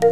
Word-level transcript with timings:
So, 0.00 0.08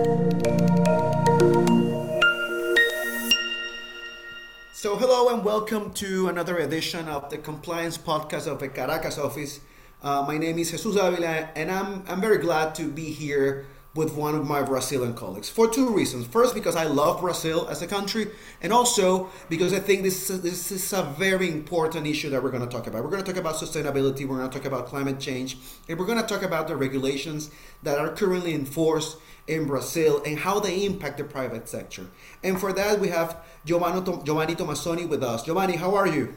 hello 4.97 5.33
and 5.35 5.43
welcome 5.43 5.95
to 5.95 6.29
another 6.29 6.59
edition 6.59 7.09
of 7.09 7.31
the 7.31 7.39
Compliance 7.39 7.97
Podcast 7.97 8.47
of 8.47 8.61
the 8.61 8.69
Caracas 8.69 9.17
office. 9.17 9.61
Uh, 10.03 10.27
my 10.29 10.37
name 10.37 10.59
is 10.59 10.73
Jesus 10.73 10.95
Davila, 10.95 11.49
and 11.57 11.71
I'm, 11.71 12.05
I'm 12.07 12.21
very 12.21 12.37
glad 12.37 12.75
to 12.75 12.89
be 12.89 13.07
here 13.07 13.65
with 13.99 14.15
one 14.15 14.37
of 14.37 14.47
my 14.47 14.63
Brazilian 14.63 15.13
colleagues 15.13 15.51
for 15.51 15.69
two 15.69 15.89
reasons. 15.93 16.25
First, 16.25 16.55
because 16.55 16.77
I 16.77 16.85
love 16.85 17.21
Brazil 17.21 17.67
as 17.69 17.83
a 17.83 17.87
country, 17.89 18.29
and 18.63 18.73
also 18.73 19.29
because 19.49 19.75
I 19.75 19.81
think 19.81 20.05
this, 20.05 20.29
this 20.29 20.71
is 20.71 20.93
a 20.93 21.03
very 21.03 21.51
important 21.51 22.07
issue 22.07 22.31
that 22.31 22.41
we're 22.41 22.53
going 22.53 22.63
to 22.63 22.75
talk 22.77 22.87
about. 22.87 23.03
We're 23.03 23.11
going 23.11 23.25
to 23.25 23.33
talk 23.33 23.41
about 23.41 23.57
sustainability, 23.57 24.25
we're 24.25 24.39
going 24.39 24.49
to 24.49 24.57
talk 24.57 24.67
about 24.67 24.87
climate 24.87 25.19
change, 25.19 25.57
and 25.89 25.99
we're 25.99 26.07
going 26.07 26.23
to 26.23 26.27
talk 26.33 26.45
about 26.45 26.69
the 26.69 26.77
regulations 26.77 27.51
that 27.83 27.99
are 27.99 28.11
currently 28.11 28.55
enforced 28.55 29.19
in 29.49 29.67
Brazil 29.67 30.23
and 30.25 30.39
how 30.39 30.61
they 30.61 30.85
impact 30.85 31.19
the 31.19 31.25
private 31.25 31.69
sector. 31.69 32.07
And 32.45 32.61
for 32.61 32.73
that, 32.75 33.01
we 33.01 33.09
have 33.09 33.37
Giovani, 33.67 34.01
Giovani 34.25 34.55
Tomasoni 34.55 35.09
with 35.09 35.25
us. 35.25 35.43
Giovani, 35.43 35.75
how 35.77 35.97
are 35.97 36.07
you? 36.07 36.37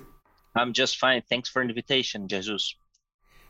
I'm 0.55 0.73
just 0.73 0.98
fine. 0.98 1.21
Thanks 1.30 1.48
for 1.48 1.62
the 1.62 1.70
invitation, 1.70 2.27
Jesus. 2.27 2.73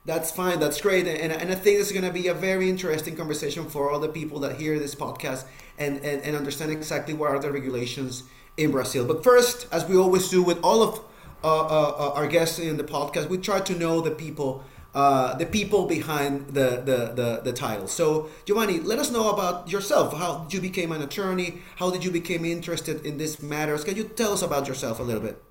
That's 0.03 0.31
fine. 0.31 0.59
That's 0.59 0.81
great. 0.81 1.07
And, 1.07 1.31
and 1.31 1.51
I 1.51 1.55
think 1.55 1.77
this 1.77 1.87
is 1.87 1.91
going 1.91 2.05
to 2.05 2.11
be 2.11 2.27
a 2.27 2.33
very 2.33 2.69
interesting 2.69 3.15
conversation 3.15 3.69
for 3.69 3.91
all 3.91 3.99
the 3.99 4.09
people 4.09 4.39
that 4.39 4.55
hear 4.55 4.79
this 4.79 4.95
podcast 4.95 5.45
and, 5.77 5.97
and, 5.97 6.23
and 6.23 6.35
understand 6.35 6.71
exactly 6.71 7.13
what 7.13 7.29
are 7.31 7.39
the 7.39 7.51
regulations 7.51 8.23
in 8.57 8.71
Brazil. 8.71 9.05
But 9.05 9.23
first, 9.23 9.67
as 9.71 9.85
we 9.85 9.95
always 9.95 10.29
do 10.29 10.41
with 10.41 10.59
all 10.63 10.81
of 10.81 11.01
uh, 11.43 11.47
uh, 11.47 11.95
uh 11.97 12.13
our 12.15 12.27
guests 12.27 12.59
in 12.59 12.77
the 12.77 12.83
podcast, 12.83 13.29
we 13.29 13.37
try 13.37 13.59
to 13.61 13.75
know 13.75 14.01
the 14.01 14.11
people 14.11 14.63
uh, 14.93 15.35
the 15.35 15.45
people 15.45 15.87
behind 15.87 16.47
the, 16.47 16.81
the, 16.83 17.13
the, 17.15 17.41
the, 17.45 17.53
title. 17.53 17.87
So, 17.87 18.29
Giovani, 18.45 18.81
let 18.83 18.99
us 18.99 19.09
know 19.09 19.29
about 19.29 19.71
yourself. 19.71 20.13
How 20.17 20.45
you 20.49 20.59
became 20.59 20.91
an 20.91 21.01
attorney? 21.01 21.61
How 21.77 21.91
did 21.91 22.03
you 22.03 22.11
become 22.11 22.43
interested 22.43 23.05
in 23.05 23.17
these 23.17 23.41
matters? 23.41 23.85
Can 23.85 23.95
you 23.95 24.03
tell 24.03 24.33
us 24.33 24.41
about 24.41 24.67
yourself 24.67 24.99
a 24.99 25.03
little 25.03 25.21
bit? 25.21 25.41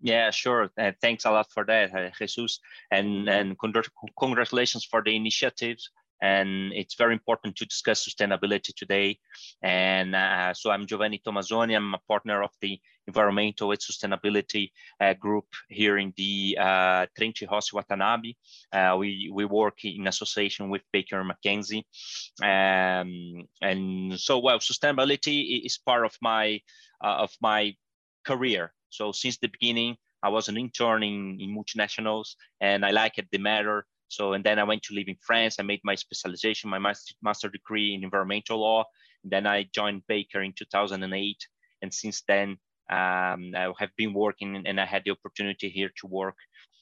Yeah, 0.00 0.30
sure. 0.30 0.70
Uh, 0.78 0.92
thanks 1.00 1.24
a 1.26 1.30
lot 1.30 1.50
for 1.50 1.64
that, 1.66 1.94
uh, 1.94 2.10
Jesus, 2.18 2.60
and 2.90 3.28
and 3.28 3.56
congratulations 3.58 4.84
for 4.84 5.02
the 5.02 5.14
initiatives 5.14 5.90
and 6.20 6.72
it's 6.72 6.94
very 6.94 7.12
important 7.12 7.56
to 7.56 7.66
discuss 7.66 8.06
sustainability 8.06 8.74
today. 8.74 9.18
And 9.62 10.14
uh, 10.14 10.52
so 10.54 10.70
I'm 10.70 10.86
Giovani 10.86 11.22
Tomasoni. 11.22 11.74
I'm 11.74 11.94
a 11.94 12.00
partner 12.08 12.42
of 12.42 12.50
the 12.60 12.78
Environmental 13.06 13.70
and 13.70 13.80
Sustainability 13.80 14.70
uh, 15.00 15.14
Group 15.14 15.46
here 15.68 15.98
in 15.98 16.12
the 16.16 16.56
uh, 16.60 17.06
Trench 17.16 17.42
Rossi 17.50 17.74
Watanabe. 17.74 18.34
Uh, 18.72 18.96
we, 18.98 19.30
we 19.32 19.44
work 19.44 19.84
in 19.84 20.06
association 20.06 20.68
with 20.68 20.82
Baker 20.92 21.24
McKenzie. 21.24 21.84
Um, 22.42 23.48
and 23.62 24.20
so, 24.20 24.38
well, 24.38 24.58
sustainability 24.58 25.64
is 25.64 25.78
part 25.78 26.04
of 26.04 26.16
my, 26.20 26.60
uh, 27.02 27.16
of 27.24 27.32
my 27.40 27.74
career. 28.24 28.72
So 28.90 29.12
since 29.12 29.38
the 29.38 29.48
beginning, 29.48 29.96
I 30.22 30.28
was 30.28 30.48
an 30.48 30.56
intern 30.58 31.02
in, 31.02 31.38
in 31.40 31.56
multinationals 31.56 32.34
and 32.60 32.84
I 32.84 32.90
liked 32.90 33.22
the 33.32 33.38
matter 33.38 33.86
so, 34.10 34.32
and 34.32 34.42
then 34.42 34.58
I 34.58 34.64
went 34.64 34.82
to 34.84 34.94
live 34.94 35.06
in 35.06 35.16
France. 35.24 35.56
I 35.58 35.62
made 35.62 35.80
my 35.84 35.94
specialization, 35.94 36.68
my 36.68 36.80
master, 36.80 37.14
master 37.22 37.48
degree 37.48 37.94
in 37.94 38.02
environmental 38.02 38.58
law. 38.58 38.84
And 39.22 39.30
then 39.30 39.46
I 39.46 39.68
joined 39.72 40.02
Baker 40.08 40.42
in 40.42 40.52
2008. 40.52 41.46
And 41.82 41.94
since 41.94 42.22
then, 42.26 42.58
um, 42.90 43.52
I 43.54 43.72
have 43.78 43.94
been 43.96 44.12
working 44.12 44.64
and 44.66 44.80
I 44.80 44.84
had 44.84 45.04
the 45.04 45.12
opportunity 45.12 45.68
here 45.68 45.90
to 46.00 46.08
work 46.08 46.34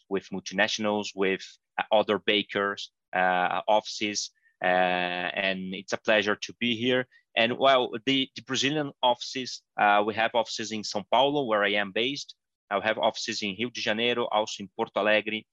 with 0.08 0.26
multinationals, 0.30 1.08
with 1.14 1.42
uh, 1.78 1.84
other 1.92 2.18
bakers, 2.18 2.90
uh, 3.14 3.60
offices. 3.68 4.30
Uh, 4.64 5.28
and 5.46 5.74
it's 5.74 5.92
a 5.92 5.98
pleasure 5.98 6.34
to 6.34 6.54
be 6.58 6.76
here. 6.76 7.06
And 7.38 7.56
well, 7.56 7.92
the, 8.04 8.28
the 8.34 8.42
Brazilian 8.42 8.90
offices, 9.00 9.62
uh, 9.80 10.02
we 10.04 10.12
have 10.14 10.32
offices 10.34 10.72
in 10.72 10.82
Sao 10.82 11.04
Paulo, 11.08 11.44
where 11.44 11.62
I 11.62 11.74
am 11.74 11.92
based. 11.92 12.34
I 12.68 12.80
have 12.80 12.98
offices 12.98 13.42
in 13.42 13.54
Rio 13.56 13.70
de 13.70 13.80
Janeiro, 13.80 14.26
also 14.32 14.64
in 14.64 14.68
Porto 14.76 15.00
Alegre, 15.00 15.44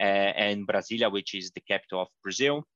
uh, 0.00 0.04
and 0.04 0.66
Brasilia, 0.66 1.10
which 1.10 1.34
is 1.34 1.52
the 1.52 1.60
capital 1.60 2.02
of 2.02 2.08
Brazil. 2.24 2.66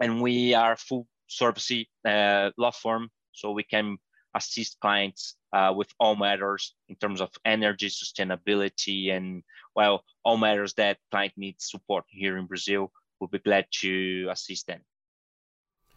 And 0.00 0.22
we 0.22 0.54
are 0.54 0.74
full 0.74 1.06
service 1.26 1.84
uh, 2.08 2.50
law 2.56 2.70
firm, 2.70 3.10
so 3.32 3.52
we 3.52 3.62
can 3.62 3.98
assist 4.34 4.80
clients 4.80 5.36
uh, 5.52 5.74
with 5.76 5.88
all 6.00 6.16
matters 6.16 6.74
in 6.88 6.96
terms 6.96 7.20
of 7.20 7.28
energy 7.44 7.88
sustainability 7.88 9.14
and 9.14 9.42
well 9.76 10.02
all 10.24 10.38
matters 10.38 10.72
that 10.74 10.96
client 11.10 11.34
needs 11.36 11.70
support 11.70 12.04
here 12.08 12.38
in 12.38 12.46
brazil 12.46 12.90
we'll 13.20 13.28
be 13.28 13.38
glad 13.38 13.66
to 13.70 14.26
assist 14.30 14.66
them 14.66 14.80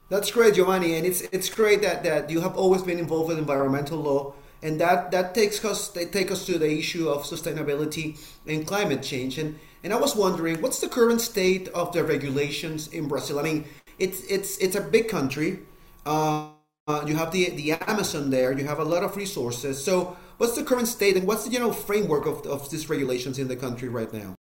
that's 0.09 0.31
great 0.31 0.53
giovani 0.53 0.97
and 0.97 1.05
it's 1.05 1.21
it's 1.31 1.49
great 1.49 1.81
that 1.81 2.03
that 2.03 2.29
you 2.29 2.41
have 2.41 2.55
always 2.55 2.81
been 2.81 2.99
involved 2.99 3.29
with 3.29 3.37
environmental 3.37 3.97
law 3.97 4.33
and 4.65 4.81
that 4.81 5.11
that 5.11 5.35
takes 5.35 5.63
us 5.63 5.89
they 5.89 6.05
take 6.05 6.31
us 6.31 6.45
to 6.45 6.57
the 6.57 6.71
issue 6.79 7.07
of 7.07 7.23
sustainability 7.23 8.17
and 8.47 8.65
climate 8.65 9.03
change. 9.03 9.37
And 9.37 9.59
and 9.83 9.93
I 9.93 9.97
was 9.97 10.15
wondering 10.15 10.61
what's 10.61 10.81
the 10.81 10.89
current 10.89 11.21
state 11.21 11.67
of 11.69 11.93
the 11.93 12.03
regulations 12.03 12.87
in 12.87 13.07
Brazil? 13.07 13.39
I 13.39 13.43
mean 13.43 13.65
it's 13.99 14.23
it's 14.23 14.57
it's 14.57 14.75
a 14.75 14.81
big 14.81 15.07
country. 15.07 15.59
Uh, 16.05 16.49
uh, 16.87 17.03
you 17.07 17.15
have 17.15 17.31
the 17.31 17.51
the 17.51 17.73
Amazon 17.87 18.29
there 18.29 18.51
you 18.51 18.65
have 18.65 18.79
a 18.79 18.83
lot 18.83 19.03
of 19.03 19.15
resources. 19.15 19.83
So 19.83 20.17
what's 20.37 20.55
the 20.55 20.63
current 20.63 20.87
state 20.87 21.15
and 21.15 21.27
what's 21.27 21.43
the 21.45 21.51
general 21.51 21.73
framework 21.73 22.25
of, 22.25 22.45
of 22.47 22.69
these 22.71 22.89
regulations 22.89 23.37
in 23.37 23.47
the 23.47 23.55
country 23.55 23.89
right 23.89 24.11
now 24.11 24.34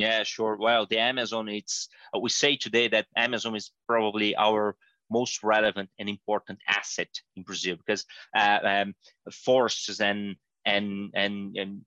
yeah 0.00 0.22
sure 0.22 0.56
well 0.56 0.86
the 0.86 0.98
Amazon 0.98 1.48
it's 1.48 1.88
uh, 2.14 2.18
we 2.18 2.30
say 2.30 2.56
today 2.56 2.88
that 2.88 3.06
Amazon 3.16 3.54
is 3.54 3.70
probably 3.86 4.34
our 4.36 4.76
most 5.10 5.42
relevant 5.42 5.90
and 5.98 6.08
important 6.08 6.58
asset 6.68 7.10
in 7.36 7.42
Brazil 7.42 7.76
because 7.76 8.04
uh, 8.36 8.58
um, 8.64 8.94
forests 9.32 10.00
and 10.00 10.36
and 10.64 11.10
and 11.14 11.56
and 11.56 11.80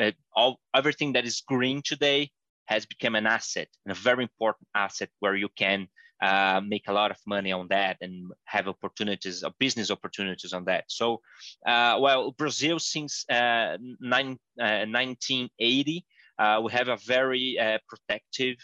uh, 0.00 0.12
all 0.34 0.60
everything 0.74 1.12
that 1.12 1.24
is 1.24 1.42
green 1.46 1.82
today 1.84 2.30
has 2.66 2.86
become 2.86 3.14
an 3.14 3.26
asset 3.26 3.68
and 3.84 3.92
a 3.92 4.00
very 4.00 4.22
important 4.22 4.66
asset 4.74 5.10
where 5.20 5.36
you 5.36 5.48
can 5.56 5.88
uh, 6.22 6.60
make 6.66 6.84
a 6.88 6.92
lot 6.92 7.10
of 7.10 7.18
money 7.26 7.52
on 7.52 7.66
that 7.68 7.96
and 8.00 8.32
have 8.44 8.68
opportunities, 8.68 9.44
uh, 9.44 9.50
business 9.58 9.90
opportunities 9.90 10.52
on 10.52 10.64
that. 10.64 10.84
So, 10.88 11.20
uh, 11.66 11.98
well, 12.00 12.32
Brazil 12.32 12.78
since 12.78 13.24
uh, 13.28 13.76
nine, 14.00 14.38
1980, 14.56 15.98
uh, 15.98 16.15
we 16.62 16.72
have 16.72 16.88
a 16.88 16.96
very 17.06 17.58
protective 17.88 18.56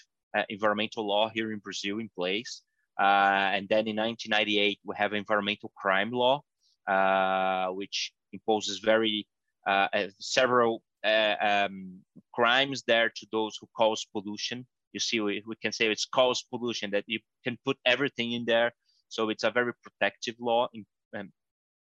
environmental 0.49 1.07
law 1.07 1.29
here 1.29 1.53
in 1.53 1.59
Brazil 1.59 1.99
in 1.99 2.09
place. 2.15 2.63
Uh, 2.99 3.51
and 3.55 3.69
then 3.69 3.89
in 3.89 3.97
1998, 3.97 4.79
we 4.85 4.95
have 4.97 5.13
environmental 5.13 5.73
crime 5.77 6.11
law, 6.11 6.43
uh, 6.87 7.69
which 7.69 8.13
imposes 8.33 8.79
very 8.79 9.27
uh, 9.67 9.89
several 10.19 10.83
um, 11.05 12.01
crimes 12.35 12.83
there 12.87 13.11
to 13.17 13.27
those 13.33 13.57
who 13.61 13.69
cause 13.77 14.07
pollution. 14.13 14.67
You 14.93 15.01
see, 15.01 15.21
we, 15.21 15.43
we 15.47 15.57
can 15.57 15.73
say 15.73 15.91
it's 15.91 16.05
cause 16.05 16.45
pollution 16.51 16.91
that 16.91 17.05
you 17.07 17.21
can 17.45 17.59
put 17.65 17.79
everything 17.87 18.33
in 18.33 18.45
there. 18.45 18.73
So 19.09 19.31
it's 19.31 19.45
a 19.45 19.51
very 19.51 19.73
protective 19.83 20.37
law. 20.39 20.69
In, 20.73 20.85
um, 21.17 21.33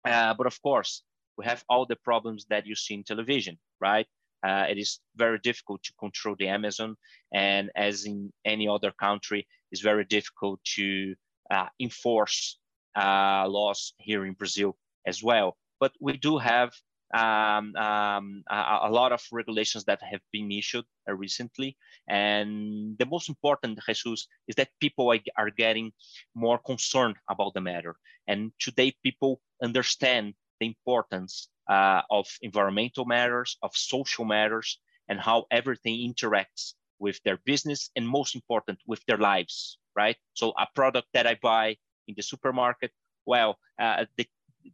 uh, 0.05 0.35
but 0.35 0.47
of 0.47 0.61
course, 0.63 1.03
we 1.37 1.45
have 1.45 1.65
all 1.69 1.87
the 1.87 1.97
problems 1.97 2.47
that 2.51 2.67
you 2.67 2.75
see 2.75 2.95
in 2.95 3.05
television, 3.05 3.59
right? 3.81 4.07
Uh, 4.43 4.67
it 4.69 4.79
is 4.79 5.01
very 5.17 5.39
difficult 5.39 5.83
to 5.85 5.93
control 5.99 6.35
the 6.39 6.49
Amazon. 6.49 6.97
And 7.33 7.71
as 7.77 8.05
in 8.05 8.33
any 8.45 8.69
other 8.69 8.93
country, 8.93 9.47
it's 9.71 9.81
very 9.81 10.05
difficult 10.05 10.61
to 10.77 11.15
uh, 11.51 11.67
enforce 11.81 12.59
uh, 12.97 13.47
laws 13.49 13.95
here 13.99 14.27
in 14.27 14.35
Brazil 14.35 14.77
as 15.07 15.23
well. 15.23 15.57
But 15.81 15.93
we 16.01 16.17
do 16.17 16.39
have 16.39 16.73
um, 17.15 17.77
um, 17.77 18.43
a, 18.49 18.79
a, 18.85 18.91
lot 18.91 19.13
of 19.13 19.23
regulations 19.33 19.85
that 19.85 20.01
have 20.03 20.21
been 20.33 20.51
issued 20.51 20.85
uh, 21.09 21.13
recently. 21.13 21.77
And 22.09 22.97
the 22.99 23.07
most 23.07 23.29
important, 23.29 23.79
Jesus, 23.87 24.27
is 24.49 24.55
that 24.57 24.71
people 24.81 25.13
are 25.37 25.51
getting 25.51 25.93
more 26.35 26.59
concerned 26.59 27.17
about 27.29 27.53
the 27.55 27.61
matter. 27.61 27.97
And 28.27 28.53
today, 28.59 28.95
people 29.03 29.41
understand 29.63 30.35
the 30.59 30.67
importance 30.67 31.49
uh, 31.69 32.03
of 32.11 32.27
environmental 32.43 33.05
matters, 33.05 33.57
of 33.63 33.77
social 33.77 34.25
matters, 34.25 34.79
and 35.09 35.21
how 35.21 35.47
everything 35.51 35.97
interacts 35.99 36.75
with 36.99 37.21
their 37.25 37.39
business 37.45 37.91
and 37.97 38.09
most 38.09 38.35
important 38.35 38.79
with 38.87 39.05
their 39.07 39.19
lives, 39.19 39.79
right? 39.97 40.17
So 40.35 40.53
a 40.59 40.67
product 40.75 41.09
that 41.15 41.27
I 41.27 41.37
buy 41.43 41.77
in 42.09 42.15
the 42.17 42.23
supermarket, 42.23 42.93
well, 43.27 43.59
uh, 43.79 44.07
the, 44.17 44.27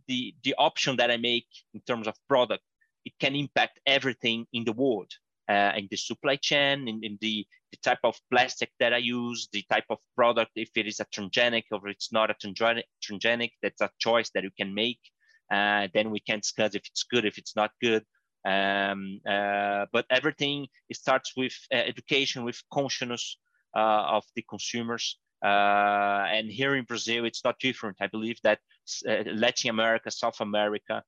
the, 0.07 0.35
the 0.43 0.55
option 0.59 0.97
that 0.97 1.11
I 1.11 1.17
make 1.17 1.47
in 1.75 1.81
terms 1.81 2.07
of 2.07 2.15
product, 2.29 2.63
it 3.05 3.15
can 3.19 3.35
impact 3.35 3.81
everything 3.87 4.47
in 4.53 4.65
the 4.65 4.73
world, 4.73 5.11
uh, 5.49 5.73
in 5.77 5.89
the 5.91 5.97
supply 5.97 6.37
chain, 6.37 6.89
in, 6.89 7.03
in 7.03 7.19
the, 7.21 7.47
the 7.71 7.79
type 7.83 8.01
of 8.05 8.19
plastic 8.31 8.71
that 8.81 8.93
I 8.93 8.99
use, 8.99 9.49
the 9.53 9.65
type 9.71 9.87
of 9.89 9.99
product, 10.15 10.53
if 10.57 10.71
it 10.77 10.87
is 10.87 11.01
a 11.01 11.07
transgenic 11.07 11.65
or 11.73 11.89
it's 11.89 12.13
not 12.13 12.31
a 12.31 12.35
transgenic, 12.35 12.85
transgenic 13.03 13.53
that's 13.63 13.81
a 13.81 13.91
choice 13.99 14.31
that 14.31 14.45
you 14.45 14.51
can 14.57 14.75
make. 14.75 15.01
Uh, 15.51 15.89
then 15.95 16.11
we 16.11 16.21
can 16.21 16.41
discuss 16.41 16.75
if 16.75 16.83
it's 16.87 17.05
good, 17.05 17.25
if 17.25 17.39
it's 17.39 17.57
not 17.57 17.71
good. 17.81 18.05
Um, 18.45 19.21
uh, 19.29 19.87
but 19.93 20.07
everything 20.11 20.69
starts 20.93 21.33
with 21.37 21.55
uh, 21.73 21.77
education, 21.77 22.45
with 22.45 22.63
consciousness 22.73 23.39
uh, 23.77 24.17
of 24.17 24.25
the 24.37 24.45
consumers. 24.49 25.19
Uh, 25.45 26.25
and 26.31 26.51
here 26.51 26.75
in 26.77 26.85
Brazil, 26.85 27.25
it's 27.25 27.45
not 27.45 27.59
different. 27.61 27.97
I 28.01 28.07
believe 28.07 28.39
that 28.43 28.59
Latin 29.05 29.71
America, 29.71 30.11
South 30.11 30.41
America, 30.41 31.03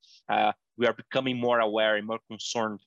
we 0.77 0.87
are 0.87 0.93
becoming 0.93 1.39
more 1.39 1.61
aware 1.61 1.97
and 1.97 2.07
more 2.07 2.21
concerned 2.29 2.81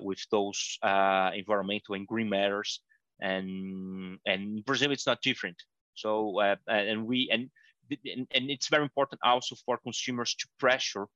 with 0.00 0.20
those 0.30 0.78
environmental 0.82 1.94
and 1.94 2.06
green 2.06 2.28
matters. 2.28 2.80
And 3.20 4.18
and 4.26 4.64
Brazil, 4.64 4.92
it's 4.92 5.06
not 5.06 5.22
different. 5.22 5.56
So 5.94 6.38
uh, 6.40 6.56
and 6.68 7.06
we 7.06 7.28
and, 7.32 7.50
and 7.90 8.50
it's 8.50 8.68
very 8.68 8.82
important 8.82 9.20
also 9.24 9.56
for 9.64 9.78
consumers 9.78 10.34
to 10.34 10.46
pressure 10.58 11.06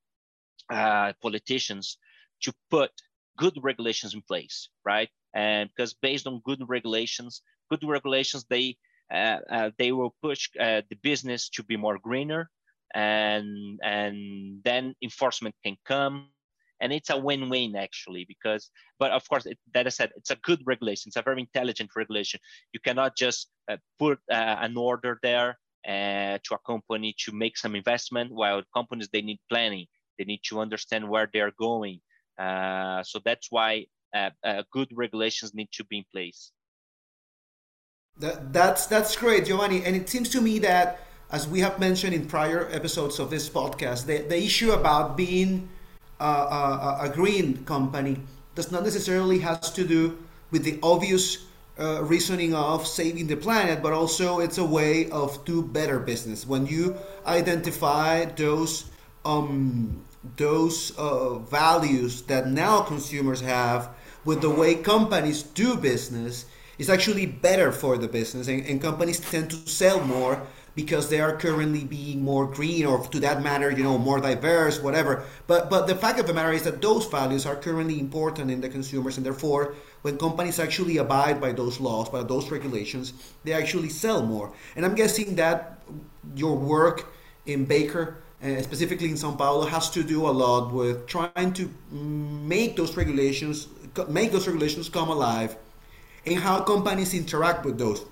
politicians 1.22 1.98
to 2.42 2.52
put 2.70 2.90
good 3.36 3.56
regulations 3.62 4.14
in 4.14 4.22
place, 4.22 4.68
right? 4.84 5.08
And 5.34 5.70
because 5.70 5.94
based 5.94 6.26
on 6.26 6.42
good 6.44 6.62
regulations, 6.68 7.42
good 7.70 7.82
regulations, 7.84 8.44
they 8.48 8.76
uh, 9.12 9.38
uh, 9.50 9.70
they 9.78 9.90
will 9.92 10.14
push 10.22 10.50
uh, 10.60 10.82
the 10.88 10.96
business 11.02 11.48
to 11.50 11.62
be 11.64 11.76
more 11.76 11.98
greener, 11.98 12.50
and 12.94 13.78
and 13.82 14.62
then 14.62 14.94
enforcement 15.02 15.54
can 15.64 15.76
come, 15.84 16.28
and 16.80 16.92
it's 16.92 17.10
a 17.10 17.16
win-win 17.16 17.76
actually 17.76 18.24
because. 18.26 18.70
But 18.98 19.12
of 19.12 19.28
course, 19.28 19.46
it, 19.46 19.58
that 19.74 19.86
I 19.86 19.90
said, 19.90 20.10
it's 20.16 20.30
a 20.30 20.36
good 20.36 20.60
regulation. 20.66 21.08
It's 21.08 21.16
a 21.16 21.22
very 21.22 21.40
intelligent 21.40 21.90
regulation. 21.96 22.40
You 22.72 22.80
cannot 22.80 23.16
just 23.16 23.48
uh, 23.70 23.78
put 23.98 24.18
uh, 24.30 24.56
an 24.66 24.76
order 24.76 25.18
there 25.22 25.58
uh, 25.86 26.38
to 26.44 26.54
a 26.54 26.58
company 26.66 27.14
to 27.24 27.32
make 27.32 27.56
some 27.56 27.74
investment, 27.74 28.32
while 28.32 28.62
companies 28.74 29.08
they 29.12 29.22
need 29.22 29.40
planning. 29.48 29.86
They 30.18 30.24
need 30.24 30.42
to 30.44 30.60
understand 30.60 31.08
where 31.08 31.28
they're 31.32 31.52
going. 31.58 32.00
uh, 32.40 33.02
so 33.02 33.20
that's 33.24 33.48
why 33.50 33.86
good 34.72 34.88
regulations 34.94 35.54
need 35.54 35.70
to 35.72 35.84
be 35.84 35.98
in 35.98 36.04
place. 36.12 36.52
That, 38.18 38.52
that's 38.52 38.86
that's 38.86 39.16
great, 39.16 39.44
Giovani. 39.46 39.84
And 39.84 39.94
it 39.94 40.08
seems 40.08 40.28
to 40.30 40.40
me 40.40 40.58
that, 40.60 41.00
as 41.30 41.46
we 41.46 41.60
have 41.60 41.78
mentioned 41.78 42.14
in 42.14 42.26
prior 42.26 42.68
episodes 42.72 43.18
of 43.18 43.30
this 43.30 43.48
podcast, 43.48 44.06
the, 44.06 44.18
the 44.18 44.36
issue 44.36 44.72
about 44.72 45.16
being 45.16 45.68
a, 46.18 46.24
a, 46.24 46.98
a 47.02 47.08
green 47.08 47.64
company 47.64 48.20
does 48.54 48.72
not 48.72 48.82
necessarily 48.82 49.38
has 49.38 49.70
to 49.72 49.86
do 49.86 50.18
with 50.50 50.64
the 50.64 50.78
obvious 50.82 51.46
uh, 51.80 52.02
reasoning 52.04 52.54
of 52.54 52.86
saving 52.86 53.26
the 53.26 53.36
planet, 53.36 53.82
but 53.82 53.92
also 53.92 54.40
it's 54.40 54.58
a 54.58 54.64
way 54.64 55.08
of 55.10 55.44
do 55.44 55.62
better 55.62 55.98
business. 55.98 56.46
When 56.46 56.66
you 56.66 56.96
identify 57.26 58.26
those 58.26 58.90
um, 59.24 60.04
those 60.36 60.92
uh, 60.98 61.38
values 61.38 62.22
that 62.22 62.46
now 62.46 62.82
consumers 62.82 63.40
have 63.40 63.90
with 64.24 64.42
the 64.42 64.50
way 64.50 64.74
companies 64.74 65.42
do 65.42 65.76
business, 65.76 66.44
is 66.80 66.88
actually 66.88 67.26
better 67.26 67.70
for 67.70 67.98
the 67.98 68.08
business 68.08 68.48
and, 68.48 68.64
and, 68.64 68.80
companies 68.80 69.20
tend 69.20 69.50
to 69.50 69.56
sell 69.68 70.00
more 70.00 70.40
because 70.74 71.10
they 71.10 71.20
are 71.20 71.36
currently 71.36 71.84
being 71.84 72.22
more 72.22 72.46
green 72.46 72.86
or 72.86 73.06
to 73.08 73.20
that 73.20 73.42
matter 73.42 73.70
you 73.70 73.82
know 73.82 73.98
more 73.98 74.18
diverse 74.18 74.80
whatever 74.80 75.24
but 75.46 75.68
but 75.68 75.86
the 75.86 75.94
fact 75.94 76.18
of 76.18 76.26
the 76.26 76.32
matter 76.32 76.52
is 76.52 76.62
that 76.62 76.80
those 76.80 77.04
values 77.06 77.44
are 77.44 77.54
currently 77.54 78.00
important 78.00 78.50
in 78.50 78.62
the 78.62 78.68
consumers 78.68 79.18
and 79.18 79.26
therefore 79.26 79.74
when 80.02 80.16
companies 80.18 80.58
actually 80.58 80.96
abide 80.98 81.40
by 81.40 81.52
those 81.52 81.80
laws 81.80 82.08
by 82.08 82.22
those 82.22 82.50
regulations 82.50 83.12
they 83.44 83.52
actually 83.52 83.88
sell 83.88 84.22
more 84.22 84.52
and 84.76 84.84
i'm 84.84 84.94
guessing 84.94 85.34
that 85.36 85.78
your 86.34 86.56
work 86.56 87.12
in 87.46 87.64
baker 87.64 88.16
uh, 88.42 88.60
specifically 88.62 89.08
in 89.10 89.16
sao 89.16 89.32
paulo 89.32 89.66
has 89.66 89.90
to 89.90 90.02
do 90.02 90.26
a 90.26 90.34
lot 90.44 90.72
with 90.72 91.06
trying 91.06 91.52
to 91.52 91.70
make 91.90 92.76
those 92.76 92.96
regulations 92.96 93.68
make 94.08 94.32
those 94.32 94.46
regulations 94.46 94.88
come 94.88 95.08
alive 95.08 95.56
and 96.26 96.38
how 96.38 96.60
companies 96.60 97.14
interact 97.14 97.64
with 97.64 97.78
those. 97.78 98.04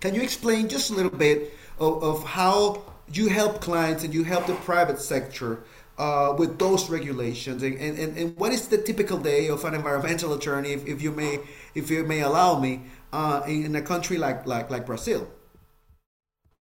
Can 0.00 0.14
you 0.14 0.22
explain 0.22 0.68
just 0.68 0.90
a 0.90 0.94
little 0.94 1.16
bit 1.16 1.54
of, 1.78 2.02
of 2.02 2.24
how 2.24 2.82
you 3.12 3.28
help 3.28 3.60
clients 3.60 4.04
and 4.04 4.12
you 4.12 4.24
help 4.24 4.46
the 4.46 4.54
private 4.54 5.00
sector 5.00 5.60
uh, 5.98 6.34
with 6.38 6.58
those 6.58 6.88
regulations. 6.90 7.62
And, 7.62 7.76
and, 7.78 8.16
and 8.16 8.36
what 8.36 8.52
is 8.52 8.68
the 8.68 8.78
typical 8.78 9.18
day 9.18 9.48
of 9.48 9.64
an 9.64 9.74
environmental 9.74 10.32
attorney 10.34 10.72
if, 10.72 10.86
if 10.86 11.02
you 11.02 11.12
may 11.12 11.40
if 11.74 11.90
you 11.90 12.04
may 12.04 12.20
allow 12.20 12.58
me 12.58 12.82
uh, 13.12 13.42
in 13.46 13.74
a 13.76 13.82
country 13.82 14.18
like 14.18 14.46
like 14.46 14.70
like 14.70 14.86
Brazil? 14.86 15.28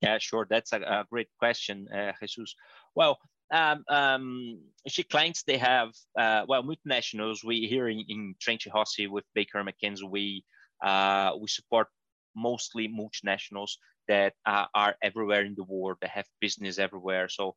Yeah 0.01 0.19
sure. 0.19 0.47
That's 0.49 0.73
a, 0.73 0.81
a 0.81 1.07
great 1.11 1.29
question 1.39 1.89
uh, 1.89 2.13
Jesus. 2.21 2.55
Well 2.95 3.19
um, 3.53 3.85
um, 3.89 4.59
she 4.89 5.03
clients 5.03 5.43
they 5.43 5.59
have 5.59 5.91
uh, 6.19 6.45
well 6.49 6.63
multinationals 6.63 7.45
we 7.45 7.67
here 7.67 7.89
in, 7.89 8.05
in 8.09 8.35
Rossi 8.75 9.07
with 9.07 9.25
Baker 9.35 9.63
McKenzie 9.63 10.09
we 10.09 10.45
uh, 10.83 11.33
we 11.41 11.47
support 11.49 11.89
mostly 12.35 12.89
multinationals 12.89 13.73
that 14.09 14.35
are 14.45 14.97
everywhere 15.03 15.45
in 15.45 15.55
the 15.55 15.65
world, 15.65 15.99
that 16.01 16.11
have 16.11 16.27
business 16.41 16.79
everywhere. 16.79 17.29
So 17.29 17.55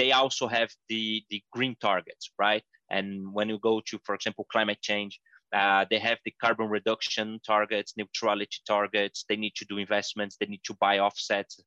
they 0.00 0.12
also 0.12 0.48
have 0.48 0.70
the, 0.88 1.22
the 1.28 1.42
green 1.52 1.76
targets, 1.78 2.30
right? 2.38 2.64
And 2.90 3.34
when 3.34 3.50
you 3.50 3.58
go 3.58 3.82
to, 3.88 3.98
for 4.06 4.14
example, 4.14 4.46
climate 4.50 4.80
change, 4.80 5.20
uh, 5.52 5.84
they 5.90 5.98
have 5.98 6.18
the 6.24 6.32
carbon 6.42 6.68
reduction 6.70 7.38
targets, 7.46 7.94
neutrality 7.98 8.60
targets. 8.66 9.26
They 9.28 9.36
need 9.36 9.54
to 9.56 9.66
do 9.66 9.76
investments. 9.76 10.36
They 10.36 10.46
need 10.46 10.64
to 10.64 10.74
buy 10.80 11.00
offsets 11.00 11.60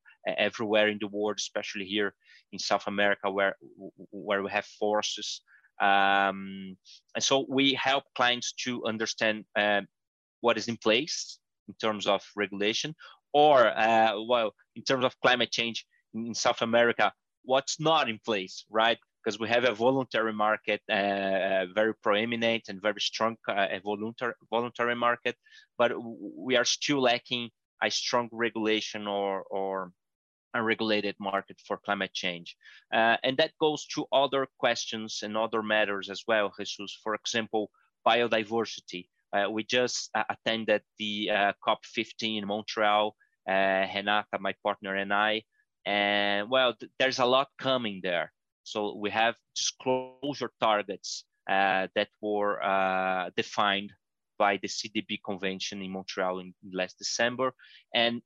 everywhere 0.47 0.88
in 0.88 0.97
the 1.00 1.09
world, 1.09 1.38
especially 1.38 1.85
here 1.85 2.15
in 2.53 2.57
South 2.57 2.88
America, 2.88 3.30
where 3.30 3.56
where 4.09 4.41
we 4.41 4.50
have 4.50 4.65
forests. 4.79 5.41
Um, 5.81 6.75
and 7.13 7.24
so 7.29 7.45
we 7.57 7.65
help 7.89 8.06
clients 8.15 8.53
to 8.63 8.83
understand 8.86 9.45
uh, 9.56 9.81
what 10.41 10.57
is 10.57 10.68
in 10.68 10.77
place 10.77 11.39
in 11.68 11.75
terms 11.75 12.07
of 12.07 12.21
regulation, 12.36 12.95
or 13.31 13.57
uh, 13.68 14.13
well, 14.31 14.50
in 14.75 14.83
terms 14.83 15.06
of 15.06 15.19
climate 15.19 15.51
change 15.51 15.86
in 16.13 16.33
South 16.33 16.62
America, 16.62 17.12
what's 17.43 17.79
not 17.79 18.09
in 18.09 18.19
place, 18.19 18.65
right? 18.69 18.97
Because 19.23 19.39
we 19.39 19.47
have 19.47 19.63
a 19.63 19.73
voluntary 19.73 20.33
market, 20.33 20.81
uh, 20.89 21.65
very 21.73 21.95
proeminent 22.03 22.63
and 22.67 22.81
very 22.81 22.99
strong 22.99 23.37
uh, 23.47 23.67
voluntary 23.83 24.33
voluntary 24.49 24.95
market, 24.95 25.35
but 25.77 25.91
we 26.01 26.57
are 26.57 26.65
still 26.65 27.01
lacking 27.01 27.49
a 27.81 27.89
strong 27.89 28.29
regulation 28.31 29.07
or 29.07 29.43
or 29.43 29.91
unregulated 30.53 31.15
market 31.19 31.57
for 31.65 31.77
climate 31.77 32.13
change. 32.13 32.55
Uh, 32.93 33.17
and 33.23 33.37
that 33.37 33.51
goes 33.59 33.85
to 33.87 34.05
other 34.11 34.47
questions 34.59 35.21
and 35.23 35.35
other 35.35 35.63
matters 35.63 36.09
as 36.09 36.23
well, 36.27 36.53
Jesus. 36.59 36.97
For 37.03 37.15
example, 37.15 37.71
biodiversity. 38.05 39.07
Uh, 39.33 39.49
we 39.49 39.63
just 39.63 40.11
uh, 40.13 40.23
attended 40.29 40.81
the 40.99 41.31
uh, 41.31 41.53
COP15 41.65 42.37
in 42.37 42.47
Montreal, 42.47 43.15
Renata, 43.47 44.37
my 44.39 44.53
partner, 44.63 44.95
and 44.95 45.11
I. 45.11 45.41
And 45.85 46.50
well, 46.50 46.74
th- 46.74 46.91
there's 47.00 47.19
a 47.19 47.25
lot 47.25 47.50
coming 47.59 48.00
there. 48.03 48.31
So 48.63 48.95
we 48.95 49.10
have 49.12 49.36
disclosure 49.55 50.51
targets 50.62 51.25
that 51.48 52.07
were 52.22 53.31
defined 53.36 53.91
by 54.38 54.57
the 54.57 54.67
CBD 54.67 55.19
convention 55.24 55.81
in 55.81 55.91
Montreal 55.91 56.39
in 56.39 56.53
last 56.72 56.98
December. 56.98 57.53
And 57.93 58.22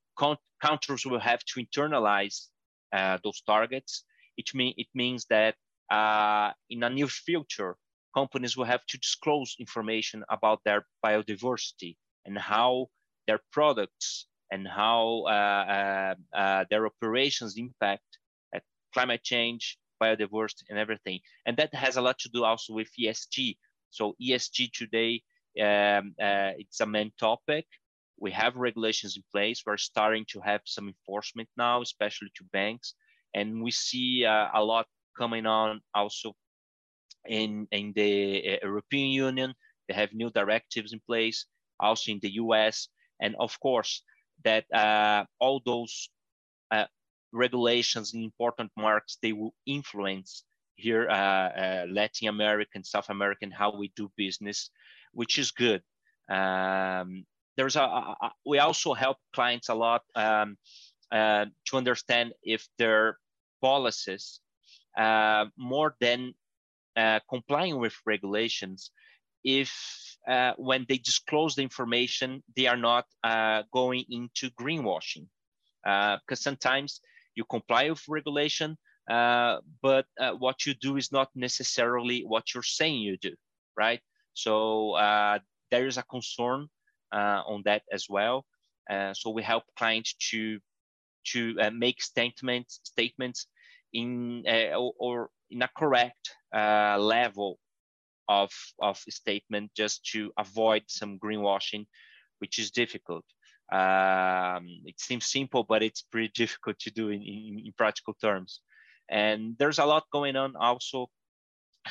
countries 0.62 1.06
will 1.06 1.20
have 1.20 1.44
to 1.46 1.66
internalize 1.66 2.48
uh, 2.94 3.18
those 3.24 3.42
targets. 3.42 4.04
It, 4.38 4.54
mean, 4.54 4.74
it 4.78 4.88
means 4.94 5.26
that 5.30 5.56
uh, 5.92 6.52
in 6.70 6.84
a 6.84 6.90
near 6.90 7.08
future, 7.08 7.76
companies 8.16 8.56
will 8.58 8.66
have 8.66 8.86
to 8.88 8.98
disclose 8.98 9.56
information 9.60 10.24
about 10.30 10.62
their 10.64 10.86
biodiversity 11.06 11.98
and 12.26 12.38
how 12.38 12.88
their 13.28 13.40
products 13.52 14.28
and 14.52 14.68
how 14.68 15.24
uh, 15.28 15.32
uh, 15.32 16.38
uh, 16.38 16.66
their 16.70 16.86
operations 16.86 17.58
impact 17.58 18.04
climate 18.94 19.22
change, 19.22 19.78
biodiversity, 20.02 20.64
and 20.70 20.80
everything. 20.80 21.20
And 21.46 21.58
that 21.58 21.74
has 21.74 21.98
a 21.98 22.02
lot 22.02 22.18
to 22.20 22.30
do 22.30 22.44
also 22.46 22.74
with 22.74 22.90
ESG. 23.00 23.58
So 23.92 24.16
ESG 24.22 24.72
today, 24.72 25.22
um, 25.62 26.16
it's 26.18 26.80
a 26.80 26.86
main 26.86 27.12
topic. 27.20 27.66
We 28.20 28.32
have 28.32 28.56
regulations 28.56 29.18
in 29.18 29.24
place. 29.32 29.62
We're 29.66 29.78
starting 29.78 30.26
to 30.30 30.40
have 30.40 30.62
some 30.66 30.88
enforcement 30.88 31.50
now, 31.58 31.82
especially 31.82 32.32
to 32.36 32.44
banks. 32.52 32.96
And 33.36 33.62
we 33.62 33.72
see 33.72 34.24
a 34.24 34.64
lot 34.64 34.88
coming 35.18 35.46
on 35.46 35.82
also 35.94 36.34
in, 37.28 37.68
in 37.72 37.94
the 37.96 38.60
European 38.64 39.12
Union. 39.12 39.54
They 39.88 39.94
have 39.94 40.14
new 40.14 40.32
directives 40.32 40.94
in 40.94 41.02
place, 41.06 41.46
also 41.80 42.12
in 42.12 42.20
the 42.22 42.34
US. 42.36 42.88
And 43.22 43.36
of 43.40 43.60
course, 43.60 44.02
that 44.44 44.66
uh, 44.74 45.26
all 45.40 45.62
those 45.66 46.10
uh, 46.72 46.86
regulations 47.32 48.14
and 48.14 48.24
important 48.24 48.72
marks, 48.78 49.18
they 49.22 49.34
will 49.34 49.54
influence 49.66 50.44
here, 50.76 51.10
uh, 51.10 51.14
uh, 51.14 51.86
Latin 51.90 52.28
American, 52.28 52.84
South 52.84 53.10
American, 53.10 53.52
how 53.52 53.76
we 53.76 53.92
do 53.96 54.12
business, 54.16 54.70
which 55.12 55.40
is 55.40 55.52
good. 55.52 55.82
Um, 56.30 57.26
there's 57.56 57.76
a, 57.76 57.82
a, 57.82 58.32
we 58.46 58.60
also 58.60 58.94
help 58.94 59.18
clients 59.34 59.70
a 59.70 59.74
lot 59.74 60.04
um, 60.16 60.58
uh, 61.12 61.46
to 61.66 61.78
understand 61.78 62.34
if 62.44 62.68
their 62.78 63.18
policies 63.62 64.40
more 65.58 65.96
than 66.00 66.34
complying 67.30 67.80
with 67.80 67.96
regulations 68.06 68.92
if 69.48 69.72
uh, 70.28 70.52
when 70.58 70.86
they 70.90 70.98
disclose 70.98 71.56
the 71.56 71.64
information, 71.64 72.44
they 72.58 72.68
are 72.68 72.76
not 72.76 73.06
uh, 73.24 73.64
going 73.72 74.04
into 74.10 74.50
greenwashing. 74.60 75.28
because 75.84 76.42
sometimes 76.42 77.00
you 77.36 77.46
comply 77.46 77.90
with 77.90 78.04
regulation, 78.10 78.78
uh, 79.10 79.58
but 79.82 80.06
uh, 80.20 80.32
what 80.32 80.66
you 80.66 80.74
do 80.74 80.98
is 80.98 81.14
not 81.14 81.30
necessarily 81.34 82.24
what 82.28 82.54
you're 82.54 82.72
saying 82.80 83.00
you 83.00 83.18
do, 83.18 83.34
right? 83.78 84.02
So 84.34 84.92
uh, 84.94 85.40
there 85.72 85.88
is 85.88 85.98
a 85.98 86.04
concern 86.04 86.68
uh, 87.14 87.42
on 87.48 87.62
that 87.64 87.84
as 87.94 88.08
well. 88.10 88.46
Uh, 88.90 89.14
so 89.14 89.30
we 89.30 89.44
help 89.44 89.64
clients 89.78 90.14
to 90.32 90.60
to 91.32 91.56
uh, 91.62 91.72
make 91.72 92.02
statements 92.02 92.80
statements 92.84 93.48
in 93.94 94.44
or, 94.76 94.94
or, 95.00 95.30
in 95.50 95.62
a 95.62 95.70
correct 95.78 96.36
level 96.54 97.58
of 98.30 98.52
of 98.82 98.98
statement 99.10 99.72
just 99.76 100.06
to 100.12 100.32
avoid 100.38 100.84
some 100.88 101.20
greenwashing, 101.20 101.86
which 102.40 102.60
is 102.60 102.72
difficult. 102.72 103.26
Um, 103.72 104.68
it 104.86 105.00
seems 105.00 105.28
simple, 105.28 105.64
but 105.64 105.84
it's 105.84 106.02
pretty 106.02 106.32
difficult 106.36 106.80
to 106.80 106.92
do 106.92 107.10
in, 107.10 107.22
in, 107.22 107.62
in 107.66 107.74
practical 107.78 108.14
terms. 108.14 108.62
And 109.10 109.56
there's 109.58 109.80
a 109.80 109.86
lot 109.86 110.06
going 110.12 110.36
on 110.36 110.56
also, 110.56 111.10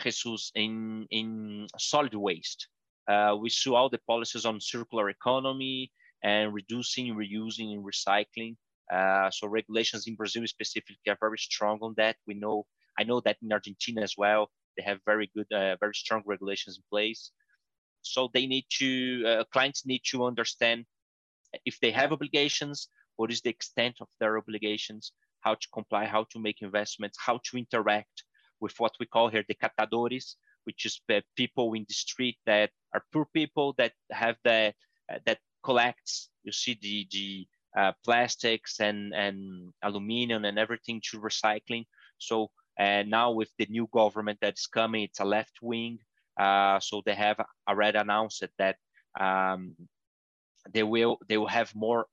Jesus, 0.02 0.52
in, 0.55 1.07
in 1.11 1.66
solid 1.78 2.14
waste. 2.14 2.69
Uh, 3.09 3.37
we 3.40 3.50
saw 3.50 3.75
all 3.75 3.88
the 3.88 4.00
policies 4.07 4.45
on 4.45 4.61
circular 4.61 5.09
economy 5.09 5.93
and 6.23 6.52
reducing, 6.52 7.14
reusing, 7.14 7.73
and 7.73 7.85
recycling. 7.85 8.57
Uh, 8.93 9.31
so 9.31 9.47
regulations 9.47 10.07
in 10.07 10.14
Brazil 10.14 10.47
specifically 10.47 10.97
are 11.09 11.19
very 11.21 11.38
strong 11.38 11.78
on 11.83 11.95
that. 11.97 12.16
We 12.26 12.35
know, 12.35 12.66
I 12.99 13.05
know 13.05 13.21
that 13.21 13.37
in 13.43 13.52
Argentina 13.52 14.02
as 14.02 14.14
well, 14.16 14.50
they 14.76 14.85
have 14.85 14.99
very 15.06 15.30
good, 15.35 15.50
uh, 15.52 15.76
very 15.80 15.95
strong 15.95 16.23
regulations 16.26 16.76
in 16.76 16.85
place. 16.90 17.33
So 18.02 18.30
they 18.33 18.47
need 18.47 18.66
to, 18.78 19.25
uh, 19.26 19.45
clients 19.52 19.87
need 19.87 20.02
to 20.11 20.25
understand 20.25 20.85
if 21.64 21.78
they 21.80 21.90
have 21.90 22.12
obligations, 22.12 22.88
what 23.16 23.30
is 23.30 23.40
the 23.40 23.50
extent 23.50 23.97
of 24.00 24.09
their 24.21 24.38
obligations, 24.38 25.12
how 25.40 25.54
to 25.54 25.68
comply, 25.73 26.04
how 26.04 26.25
to 26.33 26.38
make 26.38 26.62
investments, 26.62 27.18
how 27.25 27.40
to 27.45 27.56
interact 27.56 28.25
with 28.61 28.75
what 28.78 28.92
we 29.00 29.06
call 29.06 29.28
here 29.28 29.45
the 29.49 29.54
catadores, 29.54 30.35
which 30.64 30.85
is 30.85 31.00
people 31.37 31.73
in 31.75 31.85
the 31.88 31.95
street 31.95 32.38
that 32.47 32.71
are 32.92 33.04
poor 33.12 33.26
people 33.33 33.75
that 33.78 33.92
have 34.11 34.37
the 34.45 34.73
uh, 35.12 35.18
that 35.25 35.38
collects. 35.62 36.30
You 36.45 36.52
see 36.52 36.78
the 36.80 37.06
the 37.11 37.47
uh, 37.80 37.92
plastics 38.04 38.80
and 38.80 39.14
and 39.14 39.73
aluminum 39.83 40.45
and 40.45 40.59
everything 40.59 41.00
to 41.11 41.21
recycling. 41.21 41.85
So 42.18 42.50
uh, 42.78 43.02
now 43.06 43.30
with 43.33 43.50
the 43.59 43.66
new 43.71 43.88
government 43.92 44.38
that's 44.40 44.66
coming, 44.66 45.04
it's 45.04 45.21
a 45.21 45.25
left 45.25 45.59
wing. 45.62 45.99
Uh, 46.38 46.78
so 46.80 47.02
they 47.06 47.14
have 47.14 47.38
already 47.68 47.99
announced 47.99 48.45
that 48.59 48.76
um, 49.18 49.75
they 50.73 50.83
will 50.83 51.18
they 51.28 51.38
will 51.38 51.47
have 51.47 51.75
more 51.75 52.06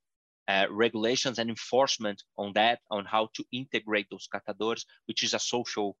uh, 0.48 0.66
regulations 0.70 1.38
and 1.38 1.50
enforcement 1.50 2.22
on 2.36 2.52
that, 2.54 2.78
on 2.90 3.04
how 3.04 3.28
to 3.34 3.44
integrate 3.52 4.06
those 4.10 4.28
catadores, 4.32 4.84
which 5.06 5.22
is 5.22 5.34
a 5.34 5.38
social 5.38 5.96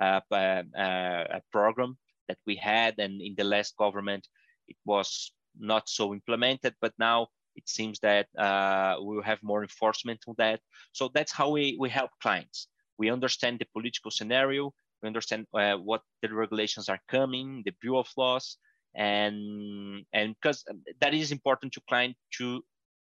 uh, 0.00 0.20
uh, 0.30 0.62
uh, 0.76 1.40
program 1.52 1.96
that 2.28 2.38
we 2.46 2.56
had. 2.56 2.98
And 2.98 3.20
in 3.20 3.34
the 3.36 3.44
last 3.44 3.76
government, 3.76 4.26
it 4.68 4.76
was 4.84 5.32
not 5.58 5.88
so 5.88 6.12
implemented, 6.12 6.74
but 6.80 6.92
now 6.98 7.28
it 7.54 7.68
seems 7.68 7.98
that 8.00 8.26
uh, 8.36 8.96
we 9.00 9.16
will 9.16 9.22
have 9.22 9.42
more 9.42 9.62
enforcement 9.62 10.20
on 10.26 10.34
that. 10.38 10.60
So 10.92 11.08
that's 11.14 11.32
how 11.32 11.50
we, 11.50 11.76
we 11.80 11.88
help 11.88 12.10
clients. 12.20 12.68
We 12.98 13.10
understand 13.10 13.58
the 13.58 13.66
political 13.72 14.10
scenario, 14.10 14.72
we 15.02 15.06
understand 15.06 15.46
uh, 15.54 15.76
what 15.76 16.02
the 16.22 16.32
regulations 16.32 16.88
are 16.88 17.00
coming, 17.08 17.62
the 17.64 17.74
Bill 17.80 17.98
of 17.98 18.08
Laws, 18.16 18.58
and 18.94 20.04
and 20.12 20.34
because 20.34 20.64
that 21.00 21.14
is 21.14 21.32
important 21.32 21.72
to 21.74 21.80
client 21.88 22.16
to 22.38 22.62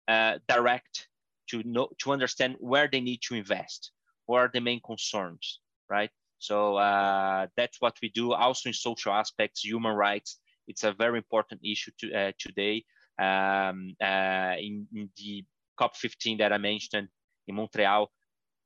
uh, 0.08 0.38
direct 0.48 1.08
to 1.50 1.62
know 1.64 1.88
to 1.98 2.12
understand 2.12 2.56
where 2.58 2.88
they 2.90 3.00
need 3.00 3.20
to 3.28 3.34
invest 3.34 3.92
what 4.26 4.38
are 4.38 4.50
the 4.52 4.60
main 4.60 4.80
concerns 4.80 5.60
right? 5.90 6.10
So 6.38 6.76
uh, 6.76 7.46
that's 7.56 7.80
what 7.80 7.96
we 8.02 8.10
do. 8.10 8.32
Also 8.32 8.68
in 8.68 8.74
social 8.74 9.12
aspects 9.12 9.64
human 9.64 9.94
rights 9.94 10.38
it's 10.66 10.84
a 10.84 10.92
very 10.92 11.18
important 11.18 11.60
issue 11.62 11.90
to, 12.00 12.12
uh, 12.12 12.32
today. 12.38 12.84
Um, 13.18 13.94
uh, 14.02 14.54
in, 14.58 14.86
in, 14.94 15.10
the 15.16 15.44
cop 15.78 15.96
15 15.96 16.38
that 16.38 16.52
i 16.52 16.58
mentioned 16.58 17.08
in 17.46 17.54
montreal 17.54 18.10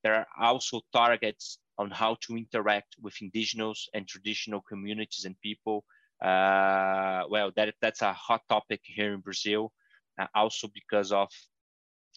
there 0.03 0.15
are 0.15 0.27
also 0.41 0.81
targets 0.93 1.59
on 1.79 1.91
how 1.91 2.17
to 2.21 2.37
interact 2.37 2.97
with 3.01 3.15
indigenous 3.21 3.89
and 3.95 4.07
traditional 4.07 4.61
communities 4.61 5.25
and 5.25 5.41
people 5.41 5.85
uh, 6.21 7.23
well, 7.31 7.53
that 7.55 7.75
that's 7.81 8.03
a 8.03 8.13
hot 8.13 8.43
topic 8.49 8.81
here 8.83 9.15
in 9.15 9.21
Brazil, 9.21 9.73
uh, 10.21 10.27
also 10.35 10.69
because 10.69 11.13
of 11.13 11.31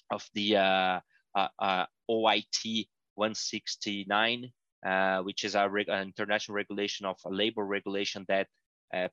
of 0.10 0.28
the 0.34 0.58
uh, 0.58 1.00
uh, 1.36 1.48
uh 1.60 1.86
OIT 2.10 2.88
169, 3.16 4.52
uh, 4.86 5.20
which 5.20 5.44
is 5.44 5.56
a 5.56 5.70
reg- 5.70 5.90
an 5.90 6.08
international 6.08 6.56
regulation 6.56 7.06
of 7.06 7.18
a 7.26 7.30
labor 7.30 7.64
regulation 7.64 8.26
that 8.28 8.48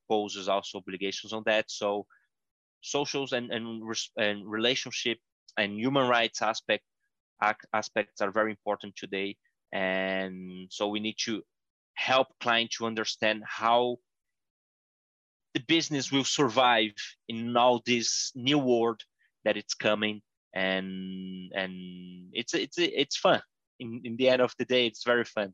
poses 0.09 0.49
also 0.49 0.79
obligations 0.79 1.33
on 1.33 1.43
that. 1.45 1.71
So, 1.71 2.07
socials 2.81 3.33
and 3.33 3.53
and, 3.53 3.83
and 4.17 4.51
relationship 4.51 5.19
and 5.59 5.79
human 5.79 6.09
rights 6.09 6.41
aspect 6.41 6.85
aspects 7.41 8.21
are 8.21 8.31
very 8.31 8.51
important 8.51 8.97
today, 8.97 9.37
and 9.73 10.69
so 10.71 10.89
we 10.89 11.01
need 11.01 11.17
to 11.25 11.43
help 11.95 12.29
clients 12.41 12.77
to 12.79 12.87
understand 12.87 13.43
how 13.47 13.99
the 15.55 15.61
business 15.67 16.13
will 16.13 16.25
survive 16.25 16.93
in 17.29 17.57
all 17.57 17.83
this 17.85 18.33
new 18.35 18.59
world 18.59 19.01
that 19.45 19.57
it's 19.57 19.75
coming. 19.75 20.23
And 20.55 21.53
and 21.55 22.31
it's 22.33 22.55
it's 22.55 22.79
it's 22.79 23.17
fun. 23.17 23.43
In, 23.81 24.01
in 24.05 24.17
the 24.17 24.29
end 24.29 24.43
of 24.43 24.55
the 24.59 24.65
day 24.65 24.87
it's 24.87 25.05
very 25.05 25.25
fun. 25.25 25.53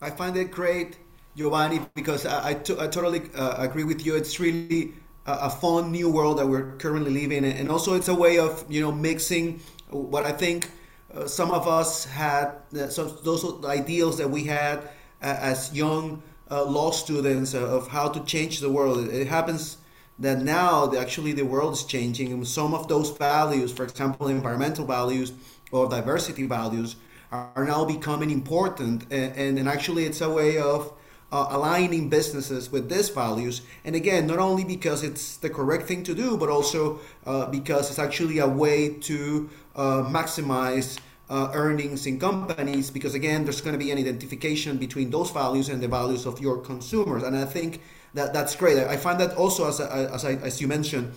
I 0.00 0.10
find 0.10 0.36
it 0.36 0.50
great 0.50 0.98
giovani 1.36 1.88
because 1.94 2.26
i, 2.26 2.50
I, 2.50 2.54
totally 2.54 3.22
uh, 3.34 3.54
agree 3.58 3.84
with 3.84 4.04
you. 4.04 4.16
It's 4.16 4.38
really 4.38 4.92
a, 5.26 5.50
fun 5.50 5.90
new 5.90 6.10
world 6.10 6.38
that 6.38 6.46
we're 6.46 6.72
currently 6.76 7.10
living 7.10 7.44
in 7.44 7.52
and 7.52 7.70
also 7.70 7.94
it's 7.94 8.08
a 8.08 8.14
way 8.14 8.38
of 8.38 8.64
you 8.68 8.80
know 8.80 8.92
mixing 8.92 9.60
what 9.90 10.24
i 10.26 10.32
think 10.32 10.70
uh, 11.14 11.26
some 11.26 11.50
of 11.50 11.66
us 11.66 12.04
had 12.04 12.52
uh, 12.76 12.88
so 12.88 13.04
those 13.04 13.64
ideals 13.64 14.18
that 14.18 14.28
we 14.28 14.44
had 14.44 14.78
uh, 15.22 15.36
as 15.40 15.72
young 15.72 16.22
uh, 16.50 16.64
law 16.64 16.90
students 16.90 17.54
of 17.54 17.88
how 17.88 18.08
to 18.08 18.22
change 18.24 18.60
the 18.60 18.70
world. 18.70 19.08
It 19.08 19.26
happens 19.26 19.78
that 20.18 20.42
now 20.42 20.86
the, 20.86 20.98
actually 20.98 21.32
the 21.32 21.44
world 21.44 21.72
is 21.74 21.84
changing, 21.84 22.32
and 22.32 22.46
some 22.46 22.74
of 22.74 22.88
those 22.88 23.10
values, 23.10 23.72
for 23.72 23.84
example, 23.84 24.28
environmental 24.28 24.84
values 24.84 25.32
or 25.72 25.88
diversity 25.88 26.46
values, 26.46 26.96
are, 27.32 27.50
are 27.56 27.64
now 27.64 27.84
becoming 27.84 28.30
important. 28.30 29.04
And, 29.10 29.36
and, 29.36 29.58
and, 29.58 29.68
actually, 29.68 30.04
it's 30.04 30.20
a 30.20 30.30
way 30.30 30.58
of 30.58 30.92
uh, 31.34 31.48
aligning 31.50 32.08
businesses 32.08 32.70
with 32.70 32.88
these 32.88 33.08
values. 33.08 33.62
And 33.84 33.96
again, 33.96 34.28
not 34.28 34.38
only 34.38 34.62
because 34.62 35.02
it's 35.02 35.36
the 35.38 35.50
correct 35.50 35.88
thing 35.88 36.04
to 36.04 36.14
do, 36.14 36.36
but 36.36 36.48
also 36.48 37.00
uh, 37.26 37.46
because 37.46 37.90
it's 37.90 37.98
actually 37.98 38.38
a 38.38 38.46
way 38.46 38.90
to 39.10 39.50
uh, 39.74 40.04
maximize 40.06 41.00
uh, 41.28 41.50
earnings 41.52 42.06
in 42.06 42.20
companies 42.20 42.90
because 42.90 43.14
again 43.14 43.44
there's 43.44 43.62
going 43.62 43.72
to 43.72 43.82
be 43.82 43.90
an 43.90 43.98
identification 43.98 44.76
between 44.76 45.10
those 45.10 45.30
values 45.30 45.70
and 45.70 45.82
the 45.82 45.88
values 45.88 46.26
of 46.26 46.38
your 46.38 46.58
consumers 46.58 47.22
and 47.22 47.34
i 47.34 47.46
think 47.46 47.80
that 48.12 48.34
that's 48.34 48.54
great 48.54 48.76
i 48.76 48.94
find 48.94 49.18
that 49.18 49.34
also 49.34 49.66
as, 49.66 49.80
a, 49.80 50.10
as, 50.12 50.22
I, 50.22 50.32
as 50.32 50.60
you 50.60 50.68
mentioned 50.68 51.14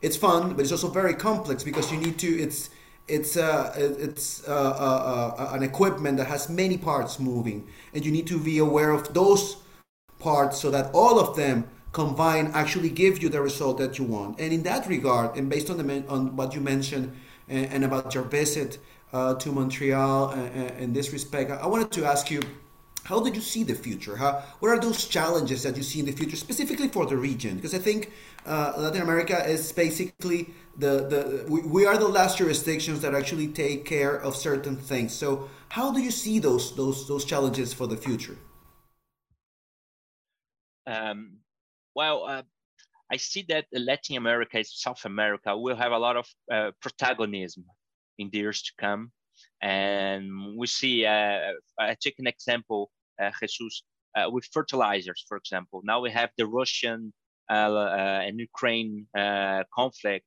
it's 0.00 0.16
fun 0.16 0.54
but 0.54 0.60
it's 0.60 0.72
also 0.72 0.88
very 0.88 1.12
complex 1.12 1.62
because 1.62 1.92
you 1.92 1.98
need 1.98 2.18
to 2.20 2.28
it's 2.28 2.70
it's 3.08 3.36
uh, 3.36 3.72
it's 3.76 4.46
uh, 4.46 4.52
uh, 4.52 5.34
uh, 5.42 5.54
an 5.54 5.62
equipment 5.62 6.16
that 6.18 6.26
has 6.26 6.48
many 6.48 6.78
parts 6.78 7.18
moving 7.18 7.66
and 7.94 8.06
you 8.06 8.12
need 8.12 8.26
to 8.26 8.38
be 8.38 8.58
aware 8.58 8.90
of 8.90 9.12
those 9.12 9.56
parts 10.18 10.60
so 10.60 10.70
that 10.70 10.90
all 10.94 11.18
of 11.18 11.36
them 11.36 11.68
combined 11.92 12.50
actually 12.54 12.88
give 12.88 13.22
you 13.22 13.28
the 13.28 13.40
result 13.40 13.76
that 13.78 13.98
you 13.98 14.04
want 14.04 14.38
and 14.40 14.52
in 14.52 14.62
that 14.62 14.86
regard 14.86 15.36
and 15.36 15.50
based 15.50 15.68
on 15.68 15.76
the 15.76 16.04
on 16.08 16.34
what 16.36 16.54
you 16.54 16.60
mentioned 16.60 17.12
and, 17.48 17.66
and 17.66 17.84
about 17.84 18.14
your 18.14 18.24
visit 18.24 18.78
uh, 19.12 19.34
to 19.34 19.52
Montreal 19.52 20.32
in 20.78 20.94
this 20.94 21.12
respect. 21.12 21.50
I 21.50 21.66
wanted 21.66 21.90
to 21.92 22.06
ask 22.06 22.30
you, 22.30 22.40
how 23.04 23.20
did 23.20 23.34
you 23.34 23.42
see 23.42 23.62
the 23.62 23.74
future? 23.74 24.16
How, 24.16 24.42
what 24.60 24.70
are 24.70 24.80
those 24.80 25.06
challenges 25.06 25.64
that 25.64 25.76
you 25.76 25.82
see 25.82 26.00
in 26.00 26.06
the 26.06 26.12
future, 26.12 26.36
specifically 26.36 26.88
for 26.88 27.04
the 27.04 27.16
region? 27.18 27.56
Because 27.56 27.74
I 27.74 27.78
think 27.78 28.10
Latin 28.46 29.02
America 29.02 29.44
is 29.46 29.70
basically 29.70 30.54
the, 30.76 31.06
the 31.08 31.44
we, 31.48 31.60
we, 31.62 31.86
are 31.86 31.98
the 31.98 32.08
last 32.08 32.38
jurisdictions 32.38 33.00
that 33.00 33.14
actually 33.14 33.48
take 33.48 33.84
care 33.84 34.16
of 34.16 34.34
certain 34.34 34.76
things. 34.76 35.12
So 35.12 35.50
how 35.68 35.92
do 35.92 36.00
you 36.00 36.10
see 36.10 36.38
those 36.38 36.74
those 36.76 37.06
those 37.08 37.24
challenges 37.24 37.72
for 37.72 37.86
the 37.86 37.96
future? 37.96 38.36
Um, 40.86 41.38
well, 41.94 42.24
uh, 42.24 42.42
I 43.10 43.16
see 43.16 43.44
that 43.48 43.66
Latin 43.72 44.16
America, 44.16 44.62
South 44.64 45.04
America, 45.04 45.56
will 45.56 45.76
have 45.76 45.92
a 45.92 45.98
lot 45.98 46.16
of 46.16 46.26
uh, 46.50 46.70
protagonism 46.80 47.64
in 48.18 48.30
the 48.32 48.38
years 48.38 48.62
to 48.62 48.72
come. 48.78 49.12
And 49.60 50.56
we 50.56 50.66
see, 50.66 51.04
uh, 51.06 51.52
I 51.78 51.96
take 52.00 52.18
an 52.18 52.26
example, 52.26 52.90
uh, 53.22 53.30
Jesus, 53.40 53.82
uh, 54.16 54.30
with 54.30 54.46
fertilizers, 54.52 55.24
for 55.28 55.36
example. 55.36 55.82
Now 55.84 56.00
we 56.00 56.10
have 56.10 56.30
the 56.36 56.46
Russian 56.46 57.12
uh, 57.50 58.24
and 58.26 58.40
Ukraine 58.40 59.06
conflict. 59.74 60.26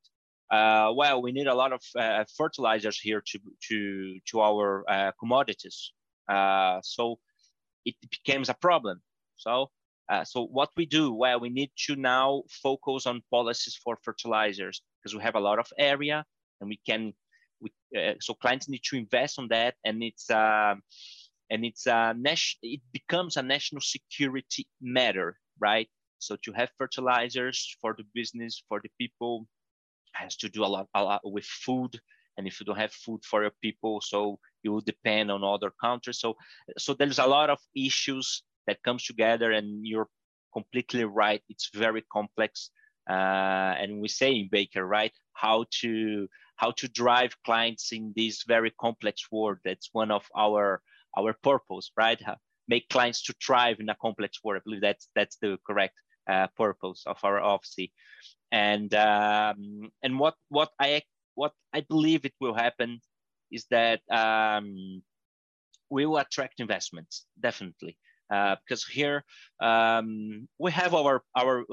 Uh, 0.52 0.92
well, 0.96 1.22
we 1.22 1.32
need 1.32 1.48
a 1.48 1.56
lot 1.56 1.74
of 1.74 1.82
uh, 1.98 2.24
fertilizers 2.38 3.00
here 3.00 3.22
to 3.26 3.40
to 3.70 4.20
to 4.30 4.42
our 4.42 4.84
uh, 4.90 5.12
commodities. 5.20 5.92
Uh, 6.28 6.80
so 6.84 7.20
it 7.86 7.96
becomes 8.10 8.50
a 8.50 8.54
problem. 8.54 9.02
So 9.36 9.70
uh, 10.08 10.24
so 10.24 10.46
what 10.46 10.70
we 10.78 10.86
do, 10.86 11.12
well, 11.14 11.40
we 11.40 11.50
need 11.50 11.72
to 11.88 11.96
now 11.96 12.44
focus 12.50 13.08
on 13.08 13.24
policies 13.32 13.80
for 13.84 13.98
fertilizers 14.04 14.82
because 15.02 15.16
we 15.16 15.24
have 15.24 15.36
a 15.36 15.40
lot 15.40 15.60
of 15.60 15.68
area 15.78 16.24
and 16.62 16.70
we 16.70 16.80
can. 16.86 17.14
We, 17.60 17.72
uh, 17.98 18.14
so 18.20 18.34
clients 18.34 18.70
need 18.70 18.84
to 18.90 18.98
invest 18.98 19.40
on 19.40 19.48
that, 19.48 19.76
and 19.84 20.04
it's 20.04 20.30
um, 20.30 20.82
and 21.50 21.66
it's 21.66 21.88
a 21.88 22.14
national. 22.16 22.60
It 22.64 22.82
becomes 22.92 23.38
a 23.38 23.42
national 23.42 23.82
security 23.82 24.68
matter, 24.82 25.40
right? 25.60 25.90
So 26.20 26.38
to 26.44 26.52
have 26.54 26.70
fertilizers 26.78 27.76
for 27.82 27.96
the 27.98 28.04
business, 28.14 28.62
for 28.68 28.80
the 28.82 28.90
people, 29.00 29.48
has 30.16 30.36
to 30.38 30.50
do 30.50 30.64
a 30.64 30.68
lot, 30.68 30.88
a 30.94 31.04
lot 31.04 31.22
with 31.24 31.46
food. 31.46 32.00
And 32.38 32.48
if 32.48 32.60
you 32.60 32.66
don't 32.66 32.78
have 32.78 32.92
food 32.92 33.24
for 33.24 33.42
your 33.44 33.54
people, 33.62 34.02
so 34.02 34.40
you 34.64 34.72
will 34.74 34.82
depend 34.82 35.32
on 35.32 35.44
other 35.44 35.72
countries. 35.80 36.20
So, 36.20 36.36
so 36.78 36.94
there's 36.94 37.20
a 37.20 37.28
lot 37.28 37.50
of 37.50 37.60
issues 37.76 38.44
that 38.68 38.84
comes 38.84 39.06
together, 39.06 39.52
and 39.52 39.86
you're 39.86 40.10
completely 40.54 41.06
right. 41.06 41.42
It's 41.50 41.70
very 41.74 42.04
complex, 42.12 42.72
uh, 43.10 43.14
and 43.80 44.02
we 44.02 44.10
say 44.10 44.34
in 44.34 44.50
Baker, 44.52 44.86
right, 44.86 45.14
how 45.34 45.66
to 45.82 46.28
how 46.58 46.72
to 46.72 46.88
drive 46.88 47.36
clients 47.46 47.92
in 47.92 48.14
this 48.16 48.44
very 48.48 48.72
complex 48.80 49.28
world. 49.32 49.60
That's 49.64 49.90
one 49.94 50.12
of 50.12 50.26
our 50.36 50.82
our 51.18 51.34
purpose, 51.44 51.92
right? 51.98 52.22
Make 52.68 52.90
clients 52.90 53.24
to 53.24 53.34
thrive 53.46 53.78
in 53.80 53.90
a 53.90 53.96
complex 54.02 54.40
world. 54.44 54.62
I 54.62 54.64
believe 54.66 54.82
that's 54.82 55.08
that's 55.16 55.38
the 55.42 55.58
correct 55.68 55.96
uh, 56.30 56.48
purpose 56.56 57.04
of 57.06 57.18
our 57.24 57.40
office. 57.40 57.90
And 58.52 58.94
um, 58.94 59.90
and 60.04 60.20
what 60.20 60.36
what 60.50 60.70
I 60.80 61.02
what 61.36 61.54
I 61.74 61.82
believe 61.82 62.26
it 62.26 62.34
will 62.40 62.54
happen 62.54 63.00
is 63.52 63.66
that 63.72 64.02
um, 64.12 65.02
we 65.90 66.06
will 66.06 66.18
attract 66.18 66.60
investments 66.60 67.26
definitely 67.40 67.98
uh, 68.30 68.56
because 68.64 68.86
here 68.86 69.24
um, 69.62 70.48
we 70.60 70.72
have 70.72 70.94
our 70.94 71.24
our 71.36 71.66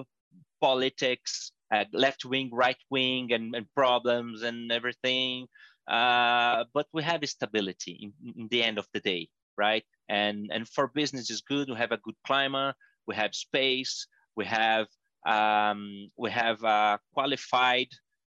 politics, 0.60 1.52
uh, 1.74 1.84
left 1.92 2.24
wing, 2.24 2.50
right 2.52 2.76
wing, 2.90 3.32
and, 3.32 3.54
and 3.54 3.66
problems 3.74 4.42
and 4.42 4.70
everything. 4.70 5.46
Uh, 5.88 6.64
but 6.72 6.86
we 6.92 7.02
have 7.02 7.28
stability 7.28 7.98
in, 8.00 8.12
in, 8.38 8.48
the 8.48 8.62
end 8.62 8.78
of 8.78 8.86
the 8.94 9.00
day, 9.00 9.28
right? 9.58 9.84
And 10.08 10.50
and 10.52 10.68
for 10.68 10.86
business 10.94 11.30
is 11.30 11.40
good. 11.40 11.68
We 11.68 11.76
have 11.76 11.92
a 11.92 12.04
good 12.06 12.14
climate. 12.24 12.76
We 13.06 13.16
have 13.16 13.34
space 13.34 14.06
we 14.36 14.44
have 14.46 14.86
um, 15.26 16.10
we 16.16 16.30
have 16.30 16.62
a 16.64 16.98
qualified 17.14 17.88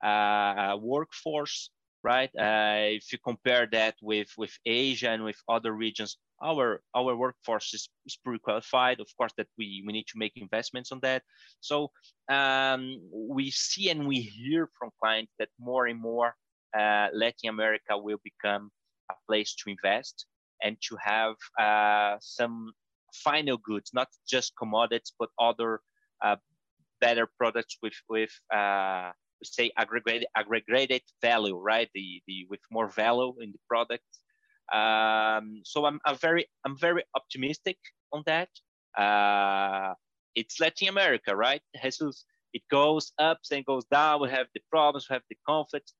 uh, 0.04 0.77
workforce, 0.80 1.70
right? 2.04 2.30
Uh, 2.39 2.96
if 2.96 3.12
you 3.12 3.18
compare 3.24 3.68
that 3.72 3.96
with 4.01 4.30
with 4.38 4.51
Asia 4.66 5.10
and 5.10 5.24
with 5.24 5.38
other 5.50 5.74
regions, 5.74 6.18
our 6.44 6.82
our 6.96 7.16
workforce 7.16 7.74
is, 7.74 7.89
is 8.06 8.18
pretty 8.24 8.39
qualified. 8.39 9.00
Of 9.00 9.10
course, 9.18 9.34
that 9.38 9.48
we 9.58 9.84
we 9.86 9.94
need 9.94 10.08
to 10.08 10.18
make 10.18 10.34
investments 10.36 10.92
on 10.92 11.00
that. 11.01 11.24
So 11.60 11.92
um, 12.30 13.01
we 13.12 13.51
see 13.51 13.89
and 13.89 14.08
we 14.08 14.22
hear 14.22 14.70
from 14.77 14.92
clients 15.01 15.34
that 15.39 15.50
more 15.60 15.88
and 15.88 16.00
more 16.00 16.36
uh, 16.77 17.08
Latin 17.13 17.50
America 17.50 17.98
will 17.98 18.20
become 18.24 18.70
a 19.12 19.16
place 19.27 19.56
to 19.56 19.70
invest 19.70 20.25
and 20.62 20.77
to 20.82 20.98
have 21.01 21.36
uh, 21.60 22.18
some 22.20 22.72
final 23.14 23.58
goods, 23.58 23.92
not 23.94 24.08
just 24.28 24.54
commodities, 24.58 25.14
but 25.20 25.30
other 25.40 25.82
uh, 26.24 26.36
better 27.02 27.28
products 27.38 27.78
with 27.82 27.94
with 28.10 28.32
uh, 28.54 29.12
say 29.44 29.72
aggregated 29.78 30.28
aggregated 30.36 31.02
value, 31.22 31.58
right? 31.58 31.90
The 31.94 32.22
the 32.28 32.46
with 32.50 32.62
more 32.72 32.90
value 32.90 33.34
in 33.42 33.52
the 33.52 33.60
product. 33.68 34.04
Um, 34.74 35.62
so 35.64 35.86
I'm, 35.86 36.00
I'm 36.06 36.18
very 36.18 36.48
I'm 36.66 36.78
very 36.78 37.04
optimistic 37.16 37.78
on 38.12 38.24
that. 38.26 38.50
Uh, 38.98 39.94
it's 40.36 40.60
Latin 40.60 40.90
America, 40.90 41.36
right? 41.36 41.62
Jesus, 41.81 42.25
it 42.53 42.64
goes 42.70 43.12
up 43.20 43.40
and 43.51 43.66
goes 43.66 43.86
down. 43.86 44.22
We 44.22 44.29
have 44.29 44.48
the 44.53 44.62
problems, 44.70 45.08
we 45.10 45.14
have 45.14 45.24
the 45.29 45.38
conflicts, 45.48 45.94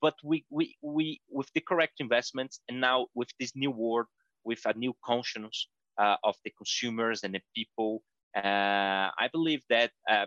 but 0.00 0.14
we 0.24 0.44
we 0.50 0.76
we 0.82 1.20
with 1.28 1.50
the 1.54 1.60
correct 1.60 2.00
investments 2.00 2.60
and 2.68 2.80
now 2.80 3.06
with 3.14 3.28
this 3.38 3.52
new 3.54 3.70
world, 3.70 4.06
with 4.44 4.64
a 4.66 4.74
new 4.74 4.94
conscience 5.04 5.68
of 5.98 6.36
the 6.44 6.50
consumers 6.50 7.22
and 7.22 7.34
the 7.34 7.40
people. 7.54 8.02
Uh, 8.36 9.10
I 9.18 9.28
believe 9.32 9.62
that 9.70 9.90
uh, 10.08 10.26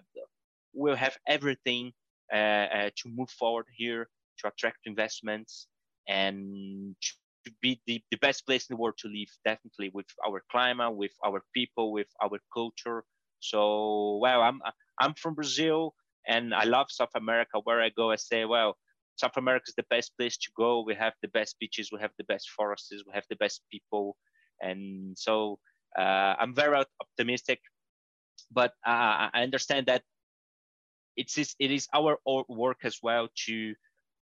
we'll 0.73 0.95
have 0.95 1.17
everything 1.28 1.93
uh, 2.34 2.89
to 2.95 3.06
move 3.08 3.30
forward 3.30 3.67
here 3.76 4.10
to 4.39 4.47
attract 4.47 4.80
investments 4.86 5.67
and 6.08 6.95
to 7.02 7.52
be 7.62 7.82
the, 7.88 8.02
the 8.12 8.17
best 8.17 8.45
place 8.45 8.67
in 8.69 8.76
the 8.76 8.82
world 8.82 8.95
to 8.99 9.08
live 9.08 9.28
definitely 9.45 9.89
with 9.93 10.06
our 10.28 10.41
climate 10.52 10.95
with 10.95 11.12
our 11.26 11.41
people 11.54 11.91
with 11.91 12.08
our 12.21 12.39
culture. 12.54 13.04
So 13.39 14.17
well 14.21 14.41
i'm 14.41 14.62
i'm 14.99 15.13
from 15.15 15.36
brazil 15.36 15.93
and 16.28 16.54
i 16.54 16.63
love 16.63 16.88
south 16.89 17.13
america. 17.15 17.60
Where 17.63 17.82
i 17.82 17.89
go 17.89 18.12
i 18.12 18.15
say 18.15 18.45
well 18.45 18.78
south 19.17 19.38
america 19.38 19.65
is 19.67 19.76
the 19.76 19.86
best 19.89 20.12
place 20.17 20.38
to 20.38 20.49
go. 20.58 20.84
We 20.86 20.95
have 20.95 21.13
the 21.21 21.28
best 21.30 21.58
beaches 21.60 21.89
we 21.91 21.99
have 22.02 22.12
the 22.17 22.23
best 22.26 22.49
forests 22.49 22.91
we 22.91 23.13
have 23.13 23.26
the 23.30 23.36
best 23.36 23.62
people 23.71 24.17
and 24.62 25.18
so 25.18 25.60
uh, 25.98 26.36
i'm 26.39 26.54
very 26.56 26.84
optimistic 27.02 27.60
but 28.54 28.72
uh, 28.86 29.30
I 29.34 29.44
understand 29.44 29.88
that 29.88 30.04
it's 31.16 31.38
it 31.38 31.72
is 31.72 31.88
our 31.94 32.18
work 32.48 32.80
as 32.84 33.00
well 33.02 33.28
to 33.46 33.76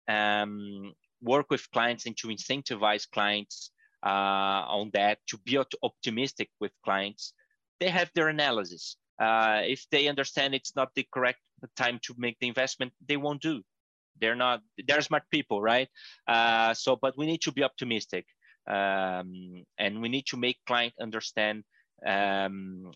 um, 0.08 0.92
work 1.22 1.46
with 1.50 1.70
clients 1.70 2.06
and 2.06 2.16
to 2.18 2.28
incentivize 2.28 3.08
clients 3.10 3.70
uh, 4.04 4.64
on 4.68 4.90
that 4.92 5.18
to 5.28 5.38
be 5.38 5.58
optimistic 5.82 6.50
with 6.60 6.72
clients. 6.84 7.34
They 7.80 7.88
have 7.88 8.10
their 8.14 8.28
analysis. 8.28 8.96
Uh, 9.18 9.62
if 9.64 9.86
they 9.90 10.08
understand 10.08 10.54
it's 10.54 10.74
not 10.74 10.90
the 10.94 11.06
correct 11.12 11.38
time 11.76 12.00
to 12.02 12.14
make 12.18 12.38
the 12.40 12.48
investment, 12.48 12.92
they 13.06 13.16
won't 13.16 13.42
do. 13.42 13.62
They're 14.20 14.36
not. 14.36 14.60
They're 14.86 15.00
smart 15.00 15.24
people, 15.30 15.62
right? 15.62 15.88
Uh, 16.28 16.74
so, 16.74 16.96
but 16.96 17.16
we 17.16 17.26
need 17.26 17.42
to 17.42 17.52
be 17.52 17.62
optimistic, 17.62 18.26
um, 18.66 19.64
and 19.78 20.00
we 20.00 20.08
need 20.08 20.26
to 20.26 20.36
make 20.36 20.58
client 20.66 20.94
understand 21.00 21.64
um, 22.06 22.90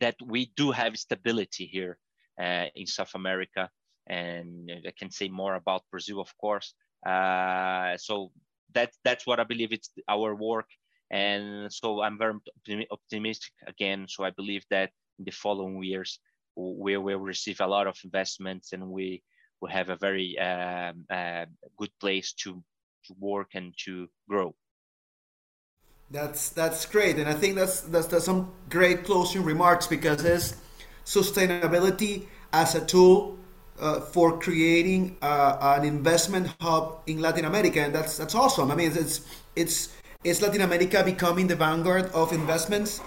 that 0.00 0.16
we 0.24 0.52
do 0.56 0.70
have 0.70 0.96
stability 0.96 1.66
here 1.66 1.98
uh, 2.40 2.66
in 2.74 2.86
South 2.86 3.14
America. 3.14 3.68
And 4.08 4.70
I 4.86 4.92
can 4.98 5.10
say 5.10 5.28
more 5.28 5.54
about 5.54 5.82
Brazil, 5.90 6.20
of 6.20 6.36
course. 6.38 6.74
Uh, 7.06 7.96
so 7.96 8.30
that, 8.74 8.90
that's 9.04 9.26
what 9.26 9.40
I 9.40 9.44
believe 9.44 9.72
it's 9.72 9.90
our 10.08 10.34
work. 10.34 10.66
And 11.10 11.72
so 11.72 12.02
I'm 12.02 12.18
very 12.18 12.86
optimistic 12.90 13.52
again. 13.66 14.06
So 14.08 14.24
I 14.24 14.30
believe 14.30 14.64
that 14.70 14.90
in 15.18 15.24
the 15.24 15.30
following 15.30 15.82
years, 15.82 16.20
we 16.56 16.96
will 16.96 17.18
receive 17.18 17.60
a 17.60 17.66
lot 17.66 17.86
of 17.86 17.96
investments 18.04 18.72
and 18.72 18.88
we 18.88 19.22
will 19.60 19.70
have 19.70 19.88
a 19.88 19.96
very 19.96 20.38
um, 20.38 21.04
uh, 21.10 21.46
good 21.76 21.90
place 22.00 22.32
to, 22.32 22.62
to 23.06 23.14
work 23.18 23.50
and 23.54 23.74
to 23.84 24.08
grow. 24.28 24.54
That's 26.10 26.48
that's 26.48 26.86
great, 26.86 27.18
and 27.18 27.28
I 27.28 27.34
think 27.34 27.54
that's 27.54 27.82
that's, 27.82 28.06
that's 28.06 28.24
some 28.24 28.50
great 28.70 29.04
closing 29.04 29.44
remarks 29.44 29.86
because 29.86 30.24
it's 30.24 30.56
sustainability 31.04 32.26
as 32.52 32.74
a 32.74 32.84
tool 32.84 33.38
uh, 33.78 34.00
for 34.00 34.38
creating 34.38 35.18
uh, 35.20 35.58
an 35.60 35.84
investment 35.84 36.48
hub 36.62 37.02
in 37.06 37.20
Latin 37.20 37.44
America, 37.44 37.80
and 37.80 37.94
that's 37.94 38.16
that's 38.16 38.34
awesome. 38.34 38.70
I 38.70 38.74
mean, 38.74 38.90
it's 38.94 39.20
it's 39.54 39.92
it's 40.24 40.40
Latin 40.40 40.62
America 40.62 41.04
becoming 41.04 41.46
the 41.46 41.56
vanguard 41.56 42.10
of 42.12 42.32
investments 42.32 43.02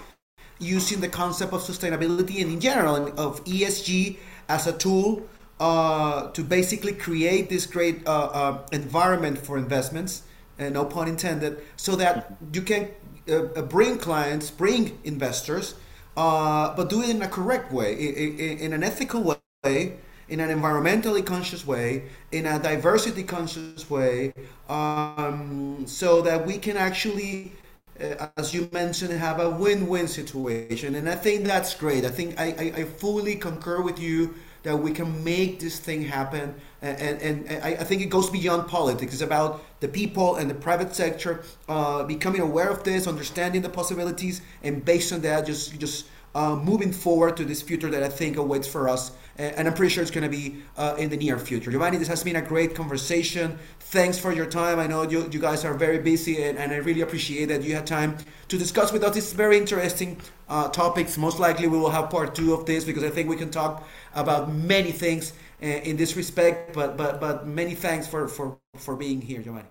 using 0.60 1.00
the 1.00 1.08
concept 1.08 1.52
of 1.52 1.60
sustainability 1.60 2.40
and 2.40 2.52
in 2.52 2.60
general 2.60 3.08
of 3.18 3.44
ESG 3.44 4.16
as 4.48 4.68
a 4.68 4.72
tool 4.72 5.26
uh, 5.58 6.30
to 6.30 6.42
basically 6.44 6.92
create 6.92 7.50
this 7.50 7.66
great 7.66 8.06
uh, 8.06 8.26
uh, 8.26 8.66
environment 8.70 9.38
for 9.38 9.58
investments 9.58 10.22
uh, 10.58 10.68
no 10.68 10.84
pun 10.84 11.08
intended, 11.08 11.58
so 11.76 11.96
that 11.96 12.34
you 12.52 12.62
can 12.62 12.88
uh, 13.28 13.44
uh, 13.44 13.62
bring 13.62 13.98
clients, 13.98 14.50
bring 14.50 14.98
investors, 15.04 15.74
uh, 16.16 16.74
but 16.76 16.90
do 16.90 17.02
it 17.02 17.10
in 17.10 17.22
a 17.22 17.28
correct 17.28 17.72
way, 17.72 17.94
in, 17.94 18.58
in, 18.58 18.72
an 18.72 18.82
ethical 18.82 19.36
way, 19.64 19.96
in 20.28 20.40
an 20.40 20.50
environmentally 20.50 21.24
conscious 21.24 21.66
way, 21.66 22.04
in 22.32 22.46
a 22.46 22.58
diversity 22.58 23.22
conscious 23.22 23.88
way, 23.88 24.32
um, 24.68 25.84
so 25.86 26.20
that 26.20 26.44
we 26.44 26.58
can 26.58 26.76
actually, 26.76 27.52
uh, 28.00 28.28
as 28.36 28.52
you 28.52 28.68
mentioned, 28.72 29.12
have 29.12 29.40
a 29.40 29.48
win-win 29.48 30.08
situation. 30.08 30.96
And 30.96 31.08
I 31.08 31.14
think 31.14 31.44
that's 31.44 31.74
great. 31.74 32.04
I 32.04 32.10
think 32.10 32.38
I, 32.40 32.46
I, 32.58 32.80
I 32.80 32.84
fully 32.84 33.36
concur 33.36 33.82
with 33.82 34.00
you 34.00 34.34
that 34.64 34.76
we 34.76 34.92
can 34.92 35.22
make 35.22 35.60
this 35.60 35.78
thing 35.78 36.02
happen. 36.02 36.54
And, 36.82 37.22
and, 37.22 37.46
and 37.46 37.62
I, 37.62 37.84
think 37.84 38.02
it 38.02 38.10
goes 38.10 38.28
beyond 38.28 38.66
politics. 38.66 39.12
It's 39.12 39.22
about 39.22 39.62
the 39.78 39.86
people 39.86 40.34
and 40.34 40.50
the 40.50 40.54
private 40.54 40.96
sector 40.96 41.44
uh, 41.68 42.02
becoming 42.02 42.40
aware 42.40 42.68
of 42.68 42.82
this, 42.82 43.06
understanding 43.06 43.62
the 43.62 43.68
possibilities, 43.68 44.42
and 44.64 44.84
based 44.84 45.12
on 45.12 45.20
that, 45.20 45.46
just 45.46 45.78
just 45.78 46.06
uh, 46.34 46.56
moving 46.56 46.92
forward 46.92 47.36
to 47.36 47.44
this 47.44 47.62
future 47.62 47.90
that 47.90 48.02
I 48.02 48.08
think 48.08 48.36
awaits 48.36 48.66
for 48.66 48.88
us. 48.88 49.12
And 49.38 49.66
I'm 49.66 49.72
pretty 49.72 49.94
sure 49.94 50.02
it's 50.02 50.10
going 50.10 50.30
to 50.30 50.36
be 50.36 50.56
uh, 50.76 50.94
in 50.98 51.08
the 51.08 51.16
near 51.16 51.38
future. 51.38 51.70
Giovani, 51.70 51.98
this 51.98 52.08
has 52.08 52.22
been 52.22 52.36
a 52.36 52.42
great 52.42 52.74
conversation. 52.74 53.58
Thanks 53.80 54.18
for 54.18 54.30
your 54.30 54.44
time. 54.44 54.78
I 54.78 54.86
know 54.86 55.04
you, 55.04 55.28
you 55.32 55.40
guys 55.40 55.64
are 55.64 55.72
very 55.72 55.98
busy, 55.98 56.42
and, 56.42 56.58
and 56.58 56.70
I 56.70 56.76
really 56.76 57.00
appreciate 57.00 57.46
that 57.46 57.62
you 57.62 57.74
had 57.74 57.86
time 57.86 58.18
to 58.48 58.58
discuss 58.58 58.92
with 58.92 59.02
us 59.02 59.14
these 59.14 59.32
very 59.32 59.56
interesting 59.56 60.20
uh, 60.50 60.68
topics. 60.68 61.16
Most 61.16 61.40
likely, 61.40 61.66
we 61.66 61.78
will 61.78 61.90
have 61.90 62.10
part 62.10 62.34
two 62.34 62.52
of 62.52 62.66
this 62.66 62.84
because 62.84 63.02
I 63.02 63.08
think 63.08 63.30
we 63.30 63.36
can 63.36 63.50
talk 63.50 63.88
about 64.14 64.52
many 64.52 64.92
things 64.92 65.32
in 65.62 65.96
this 65.96 66.16
respect. 66.16 66.74
But 66.74 66.96
but 66.96 67.20
but 67.20 67.46
many 67.46 67.74
thanks 67.74 68.06
for 68.06 68.28
for 68.28 68.58
for 68.76 68.96
being 68.96 69.20
here, 69.20 69.40
Giovani. 69.40 69.70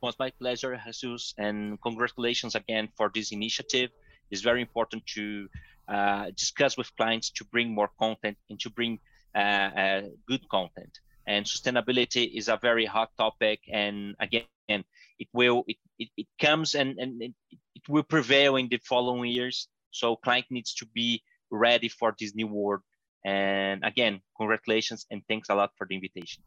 Was 0.00 0.16
my 0.18 0.30
pleasure, 0.30 0.80
Jesus, 0.84 1.34
and 1.38 1.80
congratulations 1.82 2.54
again 2.54 2.88
for 2.96 3.10
this 3.12 3.32
initiative. 3.32 3.90
It's 4.30 4.42
very 4.42 4.60
important 4.60 5.04
to 5.14 5.48
uh, 5.88 6.30
discuss 6.36 6.76
with 6.76 6.94
clients 6.96 7.30
to 7.30 7.44
bring 7.44 7.74
more 7.74 7.90
content 7.98 8.36
and 8.48 8.60
to 8.60 8.70
bring 8.70 9.00
uh, 9.34 9.38
uh, 9.38 10.02
good 10.26 10.48
content. 10.48 11.00
And 11.26 11.44
sustainability 11.44 12.30
is 12.38 12.48
a 12.48 12.58
very 12.62 12.86
hot 12.86 13.10
topic. 13.18 13.60
And 13.72 14.14
again, 14.20 14.84
it 15.18 15.28
will 15.32 15.64
it, 15.66 15.76
it, 15.98 16.08
it 16.16 16.26
comes 16.40 16.74
and, 16.74 16.98
and 16.98 17.20
it, 17.20 17.34
it 17.74 17.88
will 17.88 18.04
prevail 18.04 18.56
in 18.56 18.68
the 18.68 18.78
following 18.78 19.30
years. 19.30 19.68
So 19.90 20.16
client 20.16 20.46
needs 20.50 20.74
to 20.74 20.86
be 20.86 21.22
ready 21.50 21.88
for 21.88 22.14
this 22.18 22.34
new 22.34 22.46
world. 22.46 22.82
And 23.24 23.84
again, 23.84 24.20
congratulations 24.36 25.06
and 25.10 25.22
thanks 25.28 25.48
a 25.48 25.54
lot 25.54 25.70
for 25.76 25.86
the 25.88 25.94
invitation. 25.94 26.42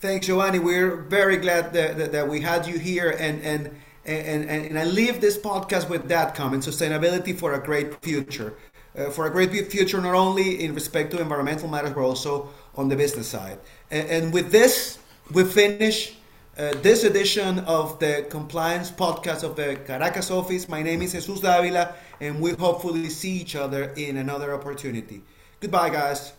Thanks, 0.00 0.26
Giovani. 0.26 0.58
We're 0.58 1.02
very 1.02 1.36
glad 1.36 1.72
that, 1.72 1.98
that, 1.98 2.12
that 2.12 2.28
we 2.28 2.40
had 2.40 2.66
you 2.66 2.78
here 2.78 3.10
and 3.10 3.42
and 3.42 3.70
and, 4.06 4.50
and, 4.50 4.78
I 4.78 4.84
leave 4.84 5.22
this 5.22 5.38
podcast 5.38 5.88
with 5.88 6.08
that 6.08 6.34
comment 6.34 6.62
sustainability 6.62 7.34
for 7.34 7.54
a 7.54 7.58
great 7.58 8.02
future. 8.02 8.52
Uh, 8.96 9.08
for 9.10 9.26
a 9.26 9.30
great 9.30 9.50
future, 9.72 9.98
not 10.00 10.14
only 10.14 10.62
in 10.62 10.74
respect 10.74 11.10
to 11.10 11.20
environmental 11.20 11.68
matters, 11.68 11.92
but 11.94 12.02
also 12.02 12.50
on 12.76 12.88
the 12.88 12.94
business 12.94 13.26
side. 13.26 13.58
And, 13.90 14.08
and 14.08 14.32
with 14.32 14.52
this, 14.52 14.98
we 15.32 15.42
finish 15.44 16.14
uh, 16.56 16.74
this 16.82 17.02
edition 17.02 17.58
of 17.60 17.98
the 17.98 18.26
Compliance 18.30 18.92
Podcast 18.92 19.42
of 19.42 19.56
the 19.56 19.76
Caracas 19.86 20.30
office. 20.30 20.68
My 20.68 20.82
name 20.82 21.02
is 21.02 21.12
Jesus 21.12 21.40
Davila, 21.40 21.94
and 22.20 22.40
we 22.40 22.52
hopefully 22.52 23.08
see 23.08 23.32
each 23.32 23.56
other 23.56 23.92
in 23.96 24.18
another 24.18 24.54
opportunity. 24.54 25.22
Goodbye, 25.60 25.90
guys. 25.90 26.32